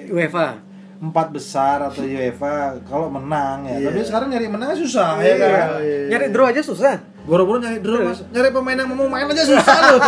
[0.09, 0.65] UEFA.
[0.99, 3.79] empat besar atau UEFA kalau menang ya.
[3.79, 3.87] Iya.
[3.87, 5.69] Tapi sekarang nyari menang susah ya Iya, kan.
[5.79, 5.99] iya.
[6.11, 6.99] Nyari draw aja susah.
[7.23, 8.19] Boro-boro nyari draw mas.
[8.27, 10.01] Nyari pemain yang mau main aja susah loh.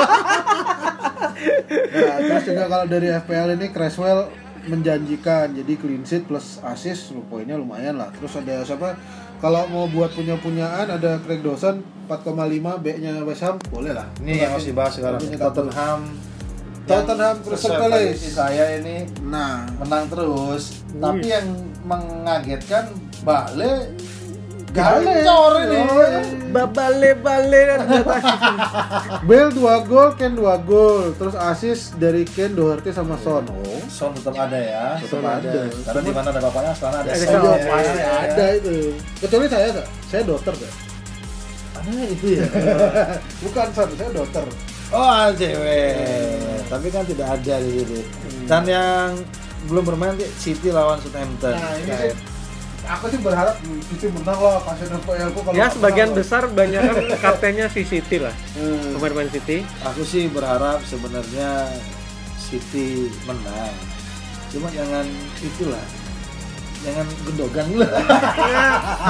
[1.90, 4.28] Nah, terus juga kalau dari FPL ini Creswell
[4.60, 8.10] menjanjikan jadi clean sheet plus assist poinnya lumayan lah.
[8.12, 8.98] Terus ada siapa?
[9.38, 14.10] Kalau mau buat punya-punyaan ada Craig Dawson 4,5 B-nya West Ham boleh lah.
[14.18, 15.22] Ini yang masih bahas sekarang.
[15.22, 16.00] Tottenham.
[16.90, 18.34] Tottenham Crystal Palace.
[18.34, 20.82] saya ini Nah, menang terus.
[20.90, 20.98] Wih.
[20.98, 21.46] Tapi yang
[21.86, 22.90] mengagetkan
[23.22, 23.94] Bale
[24.74, 25.02] Bale.
[25.22, 25.78] gacor ini.
[26.50, 27.62] Babale bale
[29.26, 33.46] Bale 2 gol, Ken 2 gol, terus assist dari Ken Doherty sama Son.
[33.50, 34.98] Oh, Son tetap ada ya.
[34.98, 35.62] Tetap Son ada.
[35.70, 37.42] Karena di mana ada bapaknya, sekarang ada Ada Son.
[37.42, 37.66] Ya.
[37.66, 38.76] pasti ada itu.
[39.22, 39.86] Kecuali saya, tak?
[40.10, 40.89] saya dokter, tak?
[41.80, 42.44] Ada itu ya.
[43.44, 44.44] Bukan Son, saya dokter.
[44.90, 46.66] Oh, cewek.
[46.68, 48.00] Tapi kan tidak ada di sini.
[48.44, 49.16] Dan yang
[49.70, 51.54] belum bermain di City lawan Southampton.
[51.56, 52.12] Nah, ini sih
[52.90, 53.54] aku sih berharap
[53.92, 58.18] City menang lah FPL ku kalau Ya sebagian menang, besar banyak kan kaptennya si City
[58.18, 58.34] lah.
[58.58, 58.98] Hmm.
[58.98, 59.62] Pemain-pemain City.
[59.86, 61.70] Aku sih berharap sebenarnya
[62.40, 63.74] City menang.
[64.50, 65.06] Cuma jangan
[65.38, 65.84] itulah.
[66.80, 67.86] Jangan gendogan lu.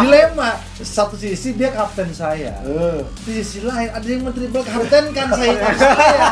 [0.02, 0.50] Dilema.
[0.80, 2.58] Satu sisi dia kapten saya.
[2.66, 5.70] Eh, Di sisi lain ada yang men-triple kapten kan saya.
[5.78, 6.28] saya.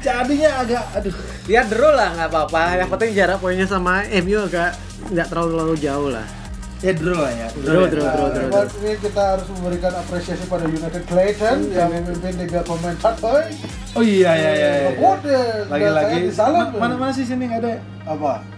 [0.00, 1.14] Jadinya agak aduh.
[1.48, 2.62] Ya draw lah nggak apa-apa.
[2.80, 4.76] Yang penting jarak poinnya sama MU agak
[5.12, 6.26] nggak terlalu terlalu jauh lah.
[6.84, 7.48] Ya draw lah ya.
[7.56, 8.48] Draw, draw, draw, draw.
[8.52, 13.48] Nah, ini kita harus memberikan apresiasi pada United Clayton yang memimpin tiga komentator.
[13.96, 14.70] Oh iya iya iya.
[14.92, 15.12] iya.
[15.68, 16.18] Lagi-lagi.
[16.76, 17.70] Mana mana sih sini nggak ada?
[17.76, 17.80] ya?
[18.04, 18.53] Apa?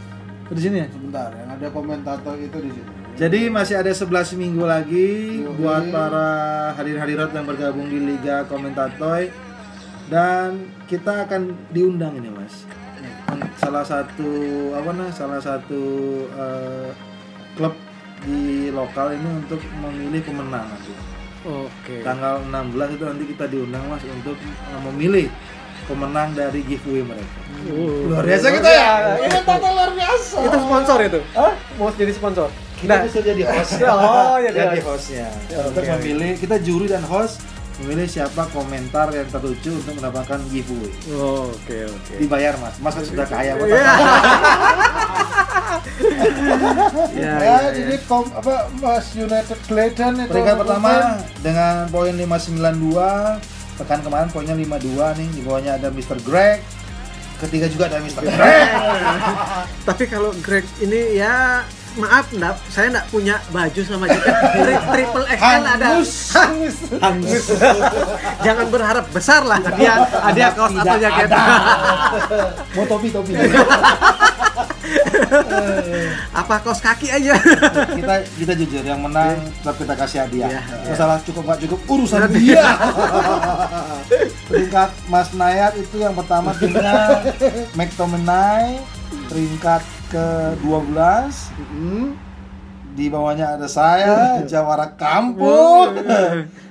[0.47, 0.87] Oh, Di sini ya?
[0.87, 2.89] Sebentar, yang ada komentator itu di sini.
[3.17, 5.57] Jadi masih ada 11 minggu lagi Yoi.
[5.57, 6.29] buat para
[6.77, 9.33] hadir-hadirat yang bergabung di Liga Komentatoy
[10.07, 12.63] dan kita akan diundang ini mas
[13.59, 14.31] salah satu
[14.79, 15.83] apa nah salah satu
[16.31, 16.91] eh,
[17.59, 17.75] klub
[18.23, 20.95] di lokal ini untuk memilih pemenang nanti
[21.47, 22.03] Oke.
[22.03, 25.27] tanggal 16 itu nanti kita diundang mas untuk eh, memilih
[25.87, 28.07] pemenang dari giveaway mereka Uh.
[28.07, 30.39] luar biasa kita ya Komentator luar biasa.
[30.41, 31.19] Itu sponsor itu?
[31.33, 31.51] Hah?
[31.75, 32.47] Mau jadi sponsor?
[32.77, 34.87] kita Nah, bisa jadi host Oh, jadi jadi host.
[35.09, 35.91] hostnya Ya, untuk oke.
[35.97, 37.43] memilih kita juri dan host
[37.77, 42.13] memilih siapa komentar yang terlucu untuk mendapatkan giveaway Oh, Oke oke.
[42.17, 43.67] dibayar mas mas kan sudah kaya Mas.
[43.67, 43.83] Iya.
[47.17, 47.71] Ya, Ya, ya, ya.
[47.75, 50.93] jadi kom, apa Mas United Clayton itu peringkat pertama
[51.41, 56.17] dengan poin 592 pekan kemarin poinnya 52 nih di bawahnya ada Mr.
[56.25, 56.65] Greg
[57.37, 58.25] ketiga juga ada Mr.
[58.25, 58.69] Greg
[59.89, 61.61] Tapi kalau Greg ini ya
[61.97, 65.87] maaf enggak, saya enggak punya baju sama jaket Tri- triple XL ada.
[65.97, 66.13] Hangus.
[66.37, 66.77] Hangus.
[67.01, 67.45] Hangus.
[68.47, 71.29] Jangan berharap besar lah dia dia kaos atau jaket.
[71.33, 71.41] ada.
[72.77, 73.33] mau topi topi
[76.41, 77.35] Apa kaos kaki aja.
[77.93, 80.51] kita kita jujur yang menang tetap kita kasih hadiah.
[80.51, 80.63] Iya.
[80.87, 82.65] masalah cukup nggak cukup urusan dia.
[84.49, 87.23] Peringkat Mas Nayat itu yang pertama timnya
[87.79, 88.79] McTominay
[89.27, 90.27] peringkat ke
[90.63, 92.15] 12 Hmm.
[92.95, 95.99] di bawahnya ada saya Jawara Kampung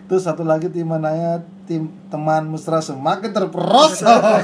[0.05, 4.41] terus satu lagi tim Nayat tim teman mesra semakin terperosok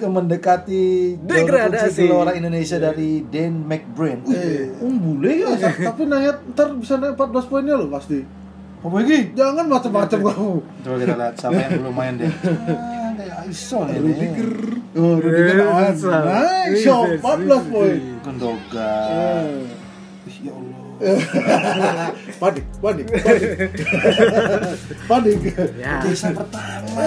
[0.00, 2.06] mendekati Degradasi.
[2.06, 4.24] gelora Indonesia dari Dan McBrain.
[4.28, 4.70] Eh.
[4.80, 5.50] Um bule ya.
[5.56, 8.22] Tapi Nayat ntar bisa naik 14 poinnya loh pasti.
[8.80, 9.18] Apa lagi?
[9.36, 10.52] Jangan macam-macam kamu.
[10.84, 12.32] Coba kita lihat siapa yang belum main deh.
[12.32, 13.96] Ah, Aiso nih.
[14.00, 14.52] Rudiger.
[14.96, 15.58] Oh, Rudiger.
[16.00, 17.98] Naik, shot 14 poin.
[18.24, 19.79] Gundogan.
[22.40, 23.50] Panik, panik, panik.
[25.08, 25.40] panik.
[25.80, 26.04] Ya.
[26.04, 27.00] Desa pertama.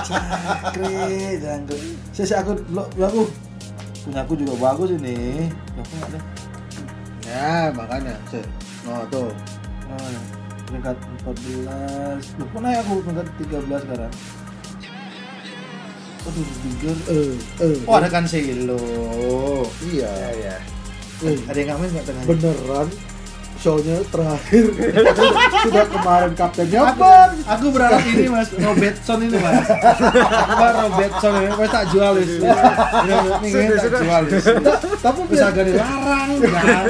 [0.00, 1.96] Cakre, jangkrik.
[2.16, 2.56] Saya aku
[2.96, 3.28] aku
[4.08, 5.52] punya aku juga bagus ini.
[5.76, 6.20] Ada?
[7.28, 8.16] Ya, makanya.
[8.88, 9.28] Oh, tuh.
[9.92, 10.20] Oh,
[10.72, 10.96] peringkat
[11.28, 12.40] 14.
[12.40, 14.12] Loh, kok naik aku peringkat 13 sekarang?
[16.26, 16.96] Aduh, Rudiger.
[17.12, 17.76] Eh, eh.
[17.84, 18.80] Oh, ada Cancelo.
[19.92, 20.12] Iya.
[20.40, 20.75] ya.
[21.16, 22.22] Eh, Ada yang ngamen nggak tengah?
[22.28, 22.88] beneran
[23.66, 24.64] show-nya terakhir.
[25.66, 27.10] Sudah kemarin kaptennya Aku, apa
[27.50, 29.66] aku berharap ini mas Robertson ini mas.
[29.66, 32.30] Pak Robertson ini mas tak jual wis
[33.42, 34.00] Minggu tak sudah.
[34.00, 34.44] jual wis
[34.96, 36.86] tapi bisa gak dilarang kan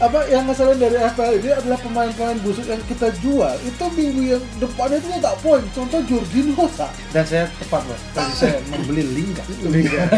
[0.00, 3.54] apa yang ngeselin dari FPL ini adalah pemain-pemain busuk yang kita jual.
[3.60, 5.62] Itu minggu yang depannya itu nggak poin.
[5.70, 6.88] Contoh Jorginho sa.
[7.10, 8.00] Dan saya tepat mas.
[8.12, 10.10] Tadi saya membeli Lingard Lingard.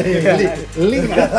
[0.76, 1.30] Lingard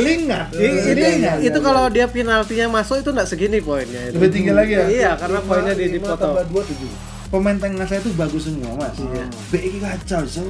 [0.00, 1.08] Lingard I- ini
[1.42, 4.14] itu kalau dia penaltinya masuk itu enggak segini poinnya itu.
[4.14, 4.84] Lebih tinggi lagi ya?
[4.86, 6.20] Iya, karena poinnya di Lima dipotong.
[6.20, 6.92] tambah dua tujuh
[7.24, 9.26] pemain tengah saya tuh bagus semua mas Iya.
[9.50, 10.44] BI kacau so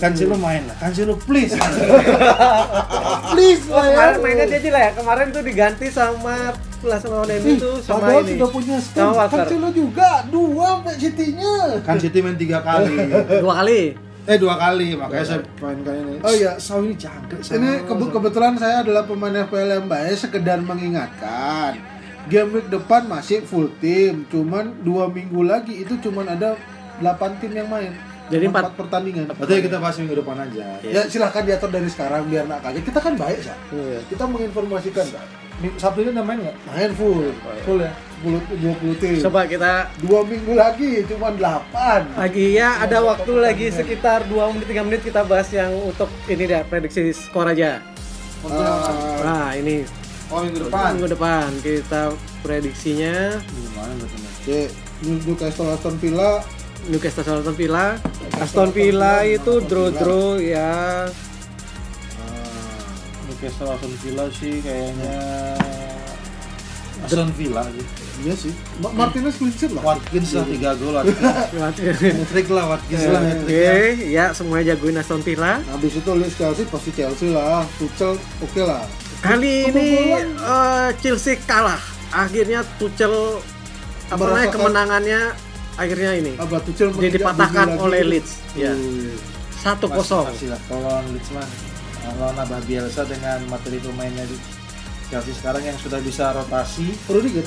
[0.00, 1.52] Cancelo main lah Cancelo please
[3.28, 4.90] please Oh, lah ya kemarin mainnya dia aja lah ya.
[4.94, 8.32] Kemarin tuh diganti sama Plus sama Ih, tuh sama padahal ini.
[8.32, 8.76] sudah punya
[9.12, 9.36] Walker.
[9.36, 11.52] Cancelo juga dua City-nya
[11.84, 12.96] kan City main tiga kali
[13.36, 13.82] Dua kali.
[14.22, 16.52] Eh dua kali makanya saya main kali ini Oh iya.
[16.56, 17.24] Sau ini Sau.
[17.50, 21.80] Ini kebe- kebetulan saya adalah pemain FPL yang baik sekedar mengingatkan
[22.26, 26.52] Game week depan masih full tim Cuman dua minggu lagi itu cuman ada
[26.98, 27.96] 8 tim yang main
[28.28, 32.28] Jadi Cuma empat- pertandingan Berarti kita bahas minggu depan aja Ya silahkan diatur dari sekarang
[32.28, 33.56] biar nak kaget Kita kan baik Sa.
[33.70, 34.04] Iya.
[34.06, 35.06] Kita menginformasikan
[35.76, 36.56] Sabtu ini udah main nggak?
[36.66, 37.32] Main full
[37.64, 37.92] Full ya?
[38.20, 43.66] 10 20 tim Coba kita Dua minggu lagi cuman 8 lagi ya ada waktu lagi
[43.72, 47.80] sekitar 2 menit 3 menit kita bahas yang untuk ini deh prediksi skor aja.
[48.44, 49.84] Ah, Nah, ini
[50.30, 50.94] Oh minggu depan.
[50.94, 54.18] minggu depan kita prediksinya Gimana berarti?
[54.40, 54.60] Oke,
[55.26, 56.30] Newcastle Aston Villa
[56.88, 57.86] Newcastle Aston Villa.
[58.38, 61.04] Aston Villa itu draw-draw ya
[63.28, 65.16] Newcastle Aston Villa sih kayaknya
[67.04, 68.09] Aston Villa sih.
[68.20, 71.98] Iya sih Ma- Martinez clean sheet lah Watkins lah 3 gol Watkins.
[72.28, 73.72] Trik lah Watkins lah Oke,
[74.06, 75.64] ya semuanya jagoin Aston Villa.
[75.64, 78.84] Habis itu Leeds Chelsea pasti Chelsea lah Tuchel oke lah
[79.20, 79.88] Kali ini
[80.36, 81.80] eh, Chelsea kalah.
[82.10, 83.40] Akhirnya Tuchel
[84.08, 85.20] apa namanya kemenangannya
[85.76, 88.00] akhirnya ini Apa Tuchel dia menginjak dipatahkan oleh?
[88.06, 88.32] Leeds.
[88.52, 88.72] Ya.
[88.72, 89.16] Wih.
[89.54, 90.28] Satu kosong.
[90.66, 91.48] Kalau Leeds mah
[92.16, 94.36] lawan Abah Bielsa dengan materi pemainnya di
[95.10, 97.42] Chelsea sekarang yang sudah bisa rotasi Rudiger.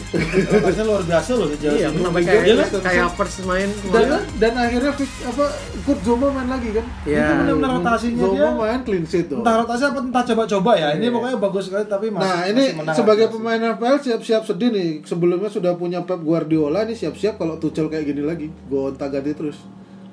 [0.51, 2.01] rotasinya luar biasa loh di Chelsea Iya, ini.
[2.01, 4.21] sampai Iya, kayak iya, kayak Pers main dan kemarin.
[4.35, 5.45] dan akhirnya Vic- apa
[5.81, 6.85] Kurt Zuma main lagi kan?
[7.03, 7.19] Iya.
[7.21, 9.39] Itu benar-benar rotasinya Zuma dia main clean sheet tuh.
[9.39, 11.13] entah rotasi apa entah coba-coba ya ini Iya.
[11.13, 13.37] pokoknya bagus sekali tapi masih Nah ini masih menang sebagai Chelsea.
[13.39, 14.89] pemain FPL siap-siap sedih nih.
[15.03, 18.47] Sebelumnya sudah punya Pep Guardiola nih siap-siap kalau Tuchel kayak gini lagi.
[18.65, 19.55] Gonta ganti terus.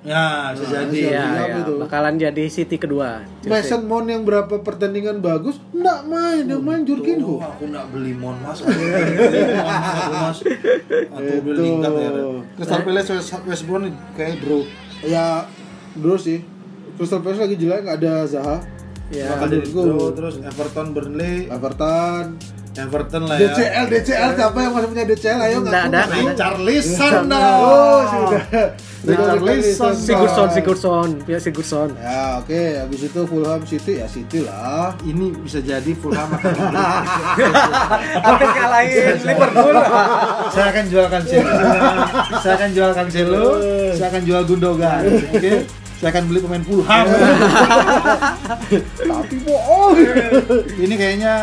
[0.00, 1.24] Ya bisa Nah, jadi iya.
[1.58, 1.74] itu.
[1.76, 3.20] bakalan jadi City kedua.
[3.44, 7.36] Mason Mount yang berapa pertandingan bagus nggak main, yang main Tuh, Jorginho.
[7.36, 10.38] aku nak beli Mon Mas aku beli aku Mas
[11.06, 11.62] atau beli Itu.
[11.62, 12.10] Lingard ya
[12.54, 14.62] Crystal Palace West, West Brom nih, kayak draw
[15.02, 15.44] Ya
[15.92, 16.40] dulu sih.
[16.94, 18.56] Crystal Palace lagi jelek nggak ada Zaha.
[19.10, 19.26] Ya.
[19.28, 22.38] bakal jadi draw terus Everton Burnley Everton,
[22.83, 25.38] Everton lah ya DCL, DCL siapa yang masih punya DCL?
[25.40, 26.01] Ayo Nggak ada.
[26.33, 28.43] Charlison Oh, dong sudah.
[29.01, 29.93] Richarlison.
[29.97, 31.88] Sigurdsson, Sigurdsson, ya Sigurdsson.
[31.97, 34.93] Ya oke, habis itu Fulham City ya City lah.
[35.03, 36.53] ini bisa jadi Fulham akan
[38.55, 39.77] kalahin Liverpool.
[40.51, 41.53] saya akan jual Cancelo
[42.38, 43.45] saya akan jual Cancelo
[43.95, 45.53] saya akan jual Gundogan oke
[46.00, 47.06] saya akan beli pemain Fulham
[49.10, 49.94] Tapi bohong.
[50.78, 51.34] ini kayaknya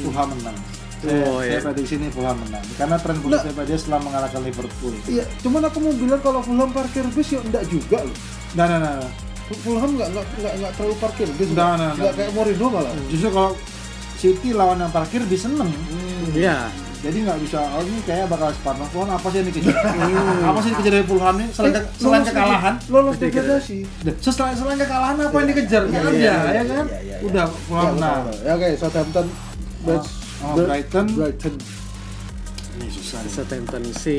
[0.00, 0.58] Fulham menang
[1.04, 1.60] Oh, saya, iya.
[1.60, 5.78] saya prediksi ini Fulham menang karena tren positifnya dia setelah mengalahkan Liverpool Iya, cuman aku
[5.78, 8.16] mau bilang kalau Fulham parkir bis ya enggak juga loh.
[8.52, 8.94] nah nah nah
[9.60, 11.48] Fulham enggak enggak enggak, enggak terlalu parkir bis.
[11.50, 12.92] Enggak, enggak, enggak kayak Mourinho malah.
[13.06, 13.52] justru kalau
[14.14, 15.68] City lawan yang parkir lebih seneng
[16.32, 16.72] Iya.
[17.04, 19.76] Jadi nggak bisa oh ini kayak bakal sepadan Fulham apa sih yang dikejar
[20.48, 23.78] apa sih yang dikejar dari Fulham ini selain, ke- selain kekalahan Lolos degradasi.
[24.18, 26.86] selain selain kekalahan apa yang dikejar nggak ada Iya, ya kan
[27.22, 29.26] udah Fulham menang Ya oke, Southampton
[29.80, 30.08] Bridge,
[30.40, 31.06] Oh, Brighton.
[31.10, 31.54] Brighton.
[32.74, 34.16] ini susah Southampton si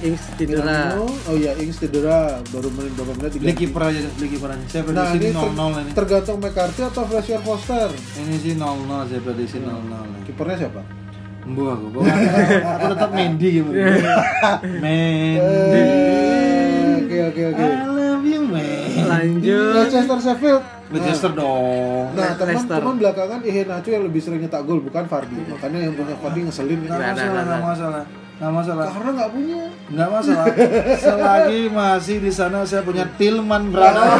[0.00, 0.96] Ings cedera.
[0.96, 3.60] Oh iya, Ings cedera baru main berapa menit Beli tiga.
[3.60, 4.64] kiper aja, beli kiper aja.
[4.64, 5.90] Saya Nah, prediksi ini ter- 0-0 ini.
[5.92, 7.88] tergantung McCarthy atau Fraser Foster.
[8.16, 8.64] Ini sih 0-0
[9.04, 9.76] saya prediksi 0-0.
[10.02, 10.18] ini.
[10.24, 10.80] Kipernya siapa?
[11.48, 11.86] Embu aku.
[11.90, 12.30] Pokoknya
[12.76, 13.70] aku tetap Mendy gitu.
[14.84, 15.80] Mendy.
[15.80, 17.64] Eh, Oke oke oke.
[17.64, 19.08] I love you, man.
[19.08, 19.72] Lanjut.
[19.80, 20.62] Leicester Sheffield.
[20.88, 22.12] Leicester dong.
[22.12, 22.44] Nah, Leicester.
[22.68, 25.40] teman-teman belakangan Iheanacho yang lebih sering nyetak gol bukan Fardi.
[25.42, 27.64] Makanya yang punya Fardi ngeselin Nggak Nggak ada, masalah, nggak nggak ada.
[27.66, 28.02] masalah.
[28.38, 28.86] Nggak masalah.
[28.86, 29.60] Karena nggak punya.
[29.88, 30.46] Nggak masalah.
[31.02, 34.04] Selagi masih di sana saya punya Tillman brother.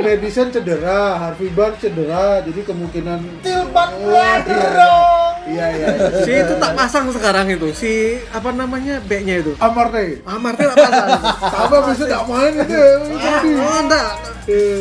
[0.00, 5.19] Madison cedera, Harvey Barnes cedera, jadi kemungkinan Tillman Oh, brother
[5.50, 5.66] iya.
[5.74, 6.08] Iya iya.
[6.22, 7.68] Si itu tak pasang sekarang itu.
[7.74, 7.92] Si
[8.30, 9.52] apa namanya B-nya itu.
[9.58, 10.22] Amarte.
[10.22, 11.08] Amarte tak pasang.
[11.50, 12.72] Sama bisa nggak main itu.
[12.72, 13.50] ya, Fardi.
[13.58, 14.06] Oh, enggak.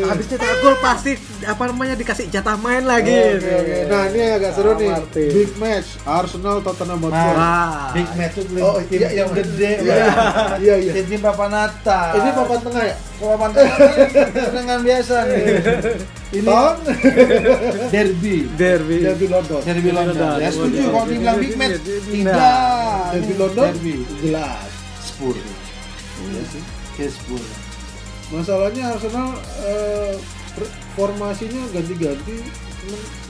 [0.10, 1.14] Habis cetak gol pasti
[1.46, 3.14] apa namanya dikasih jatah main lagi.
[3.38, 3.78] Oke, oke.
[3.86, 7.34] Nah ini agak seru nih, big match Arsenal Tottenham Hotspur.
[7.38, 7.94] Wah.
[7.94, 9.38] Big match itu Oh, tim iya, yang iya.
[9.38, 9.72] gede.
[9.86, 10.06] Iya,
[10.58, 10.92] iya, iya.
[11.06, 12.18] Tim papan atas.
[12.18, 12.96] Ini papan tengah ya?
[13.20, 13.78] papan tengah
[14.58, 15.44] dengan biasa nih.
[16.30, 16.78] Ini Ton,
[17.94, 18.46] derby.
[18.54, 18.98] Derby.
[19.02, 19.62] Derby London.
[19.66, 20.14] Derby London.
[20.14, 20.38] London.
[20.38, 21.82] Ya setuju kalau dibilang big match.
[21.82, 23.02] Tidak.
[23.18, 23.96] Derby London, Derby.
[24.22, 24.70] jelas.
[25.02, 25.34] Spur.
[25.34, 26.64] Iya sih.
[27.10, 27.42] Spur.
[28.30, 30.14] Masalahnya Arsenal eh,
[30.94, 32.46] formasinya ganti-ganti,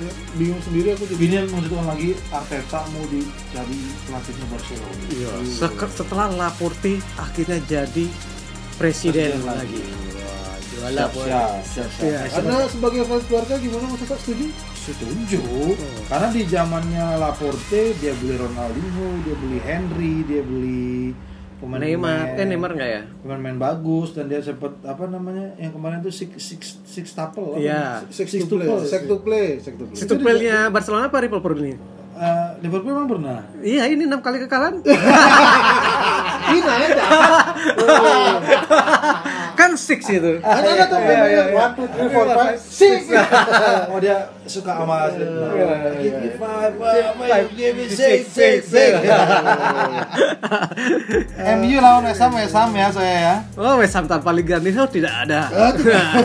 [0.03, 1.19] ya, bingung sendiri aku jadi.
[1.23, 3.79] Ini yang menunjukkan lagi Arteta mau dicari
[4.11, 4.95] pelatihnya Barcelona.
[5.07, 5.31] Iya.
[5.95, 8.11] Setelah Laporte akhirnya jadi
[8.75, 9.81] presiden Presiden lagi.
[9.87, 10.18] Wah,
[10.79, 12.07] juara Siap, siap, siap, siap.
[12.07, 12.19] Iya.
[12.33, 14.45] Anda sebagai fans keluarga gimana Mas Ustaz setuju?
[14.79, 15.41] setuju
[16.07, 21.13] karena di zamannya Laporte dia beli Ronaldinho dia beli Henry dia beli
[21.59, 23.01] pemain Neymar, eh Neymar enggak ya?
[23.19, 27.59] pemain-pemain bagus dan dia sempat apa namanya yang kemarin tuh six six six tuple apa?
[27.59, 27.83] Iya.
[28.07, 28.81] Six, Six to play, tuple.
[28.81, 29.99] six to play, six to play.
[29.99, 31.73] Situ play-nya Barcelona apa Liverpool ini?
[32.15, 34.79] Eh, Liverpool memang pernah Iya, ini enam kali kekalahan.
[36.49, 37.05] Ini aja.
[39.69, 40.41] kan six itu.
[40.41, 41.43] Ada ada tuh Iya, iya, iya.
[41.53, 43.05] one two three four five six.
[43.85, 44.17] oh dia
[44.49, 45.13] suka sama.
[45.13, 48.93] Iya, Give me five, five, give me six, six, six.
[51.37, 53.35] MU lawan West Ham, West Ham ya saya ya.
[53.53, 55.49] Oh, West Ham tanpa Ligarniso tidak ada.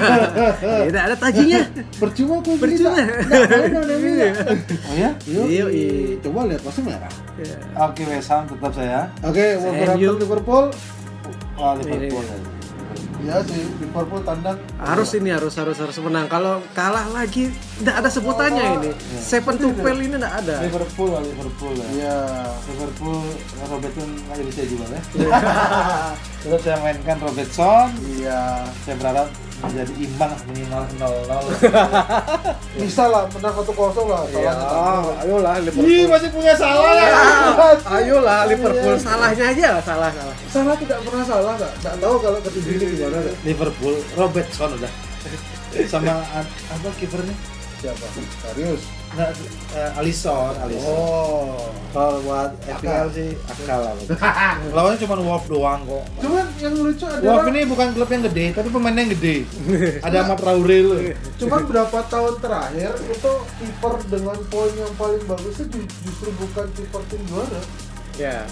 [0.89, 1.61] tidak ada tajinya.
[2.01, 2.97] Percuma kok Percuma.
[4.85, 5.11] Oh ya?
[5.27, 5.65] Iya.
[6.23, 7.13] Coba lihat pasti merah.
[7.85, 9.11] Oke West Ham tetap saya.
[9.21, 10.17] Oke, Wolverhampton.
[10.23, 10.65] Liverpool.
[11.59, 12.54] Oh Liverpool.
[13.25, 14.61] Ya sih, Liverpool tandang.
[14.77, 16.29] Harus ini harus harus harus menang.
[16.29, 17.49] Kalau kalah lagi
[17.81, 18.91] tidak ada sebutannya ini.
[19.17, 20.61] Seven to fail ini tidak ada.
[20.61, 21.87] Liverpool lah Liverpool ya.
[21.97, 22.17] Iya.
[22.69, 23.17] Liverpool
[23.65, 25.01] Robertson nggak jadi saya juga ya.
[26.45, 27.89] Tetap saya mainkan Robertson.
[28.13, 28.69] Iya.
[28.85, 29.29] Saya berharap
[29.71, 31.65] Jadi imbang minimal 0-0.
[32.83, 33.71] Bisa lah menang 1-0
[34.11, 34.23] lah.
[34.35, 35.11] Ya, satu.
[35.25, 36.07] ayolah Ih, Liverpool.
[36.11, 37.09] masih punya salah ya.
[38.01, 40.35] Ayolah Liverpool salahnya aja salah salah.
[40.51, 41.73] Salah tidak pernah salah kak.
[41.81, 43.35] Tidak tahu kalau ketiga ini gimana kak.
[43.47, 44.93] Liverpool, Robertson udah.
[45.89, 47.35] Sama apa kipernya?
[47.83, 48.07] Siapa?
[48.43, 49.04] Serius.
[49.15, 49.31] Nggak,
[49.73, 50.91] eh, Alisson, Alisson.
[50.91, 51.71] Oh.
[51.95, 53.95] Kalau buat FPL sih akal lah.
[54.75, 56.03] Lawannya cuma Wolf doang kok.
[56.19, 59.37] Cuman yang lucu Wolf adalah ini bukan klub yang gede, tapi pemain yang gede.
[60.07, 60.99] Ada Ahmad Traore loh.
[61.39, 66.67] cuman berapa tahun terakhir itu kiper dengan poin yang paling bagus itu ju- justru bukan
[66.75, 67.63] kiper tim juara.
[68.19, 68.43] Ya.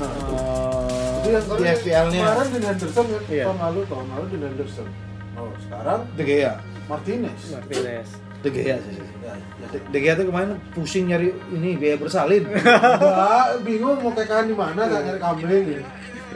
[0.00, 0.32] Nah, itu.
[0.32, 2.20] Oh, Itu yang di FPL-nya.
[2.24, 3.44] Kemarin Dean Henderson kan Iya.
[3.44, 4.88] tahun lalu tahun lalu Dean Henderson.
[5.36, 6.52] Oh sekarang De Gea.
[6.88, 7.40] Martinez.
[7.52, 8.08] Martinez.
[8.40, 8.96] De Gea sih.
[9.20, 9.66] Ya, ya.
[9.68, 12.44] De- De Gea tuh kemarin pusing nyari ini biaya bersalin.
[12.50, 15.82] Mbak, bingung mau kekahan di mana tak nyari kambing ya.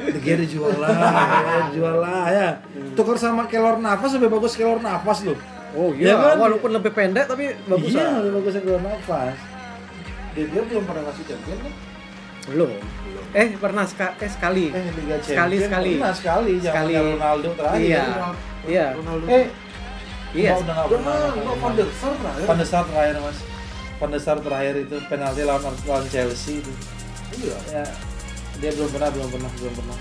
[0.05, 0.93] De Gea dijual lah,
[1.69, 2.49] dijual lah ya.
[2.93, 5.39] Tukar sama Kelor Navas lebih bagus Kelor Navas loh.
[5.73, 6.37] Oh Ya iya, kan?
[6.39, 8.21] walaupun lebih pendek tapi bagus iya, lah.
[8.21, 9.35] lebih bagus Kelor Navas.
[10.33, 11.73] Dia, dia belum pernah ngasih champion kan?
[12.45, 12.71] Belum.
[13.33, 14.69] Eh pernah ska- eh sekali.
[14.69, 15.93] Eh, Liga Sekali, sekali.
[15.97, 16.93] Pernah sekali, Sekali.
[16.95, 17.13] sekali.
[17.17, 17.81] Ronaldo terakhir.
[17.81, 18.03] Iya.
[18.65, 18.87] Iya.
[18.95, 19.25] Ronaldo.
[19.27, 19.45] Eh,
[20.35, 20.51] Iya.
[20.53, 21.15] Mbak udah nggak pernah.
[22.19, 22.45] terakhir.
[22.45, 23.39] Van der Sar terakhir mas.
[24.43, 26.73] Terakhir itu penalti lawan lawan Chelsea itu.
[27.41, 27.57] Iya.
[27.71, 27.85] Ya,
[28.59, 29.99] dia belum pernah, belum pernah, belum pernah,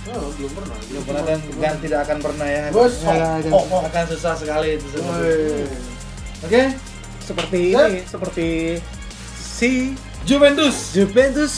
[0.00, 0.76] Oh, belum pernah.
[0.88, 2.62] belum pernah dan, dan tidak akan pernah ya.
[2.72, 3.80] Bos, Ya, akan, oh, oh.
[3.84, 4.86] akan susah sekali itu.
[6.40, 6.62] Oke,
[7.20, 7.84] Seperti Sep.
[7.86, 8.48] ini, seperti
[9.38, 9.70] si
[10.26, 10.96] Juventus.
[10.96, 11.52] Juventus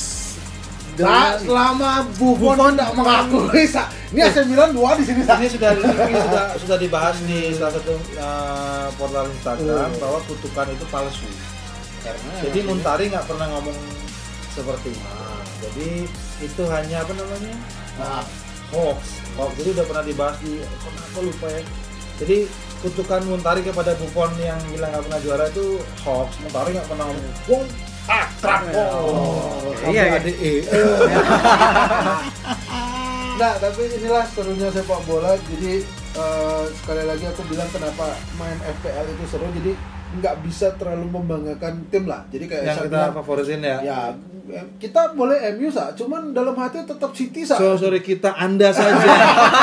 [0.93, 3.89] dengan selama Buffon tidak mengakui, Sa.
[4.13, 5.41] Ini AC Milan dua di sini, Sa.
[5.41, 10.85] Ini sudah ini sudah sudah dibahas di salah satu uh, portal Instagram bahwa kutukan itu
[10.93, 11.29] palsu.
[12.43, 13.79] Jadi Muntari nggak pernah ngomong
[14.53, 15.09] seperti itu.
[15.63, 15.91] Jadi
[16.43, 17.55] itu hanya apa namanya?
[17.97, 18.23] Nah,
[18.75, 19.01] hoax.
[19.39, 19.51] Hoax.
[19.63, 21.63] Jadi udah pernah dibahas di kenapa lupa ya.
[22.21, 22.37] Jadi
[22.83, 26.37] kutukan Muntari kepada Buffon yang bilang nggak pernah juara itu hoax.
[26.45, 27.65] Muntari nggak pernah ngomong.
[28.09, 28.61] Akrab.
[28.73, 30.03] Oh, Iya, iya.
[30.15, 30.53] Sampai ADE.
[33.33, 35.35] Nah, tapi inilah serunya sepak bola.
[35.35, 35.83] Jadi
[36.15, 39.51] eh, sekali lagi aku bilang kenapa main FPL itu seru.
[39.51, 39.73] Jadi
[40.21, 42.23] nggak bisa terlalu membanggakan tim lah.
[42.31, 43.79] Jadi kayak yang kita favoritin ya.
[43.83, 44.01] ya
[44.77, 47.55] kita boleh MU sa, cuman dalam hati tetap City sa.
[47.55, 49.07] So, sorry kita Anda saja.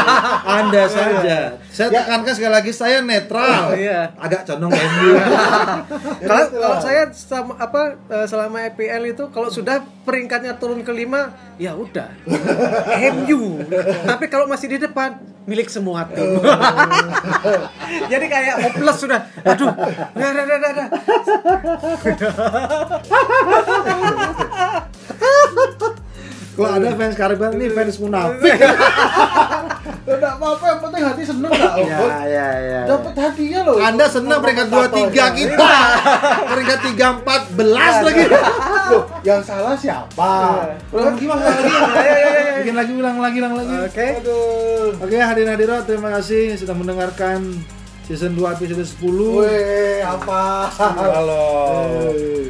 [0.60, 1.38] anda saja.
[1.68, 2.02] Saya Ya.
[2.02, 3.76] tekankan sekali lagi saya netral.
[3.76, 4.16] Iya.
[4.16, 5.12] Agak condong ke MU.
[6.30, 10.90] kalau gitu kalau saya sama apa eh, selama EPL itu kalau sudah peringkatnya turun ke
[10.90, 12.10] lima ya udah
[13.14, 13.62] MU
[14.02, 15.14] tapi kalau masih di depan
[15.46, 16.40] milik semua tim
[18.08, 19.70] jadi kayak hopeless sudah aduh
[20.12, 20.88] dah dah dah dah, dah.
[26.60, 28.60] Kalau ada fans Kariban ini fans munafik.
[30.10, 31.74] Tidak apa-apa, yang penting hati seneng lah.
[31.78, 32.82] Oh, ya, ya, ya.
[32.90, 33.78] Dapat hadiah loh.
[33.78, 35.72] Anda senang peringkat 23 kita.
[36.52, 38.24] peringkat 3 14 lagi.
[38.90, 40.34] Loh, yang salah siapa?
[40.92, 41.74] Ulang lagi, ulang lagi.
[42.60, 43.76] Bikin lagi, ulang lagi, ulang lagi.
[43.86, 44.08] oke.
[45.06, 47.56] Oke, hadirin hadirat terima kasih sudah mendengarkan
[48.10, 49.38] season 2 episode 10.
[49.38, 50.66] Weh, apa?
[50.74, 51.46] Halo.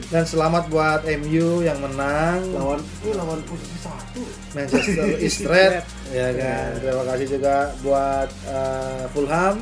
[0.08, 2.42] Dan selamat buat MU yang menang.
[2.50, 4.24] Lawan ini lawan posisi satu.
[4.50, 9.62] Manchester East Red ya kan terima kasih juga buat eh, Fulham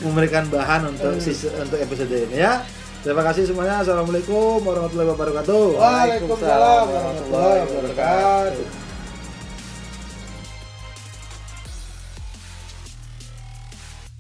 [0.07, 2.63] memberikan bahan untuk sis- untuk episode ini ya
[3.03, 8.88] terima kasih semuanya assalamualaikum warahmatullahi wabarakatuh Waalaikumsalam warahmatullahi wabarakatuh.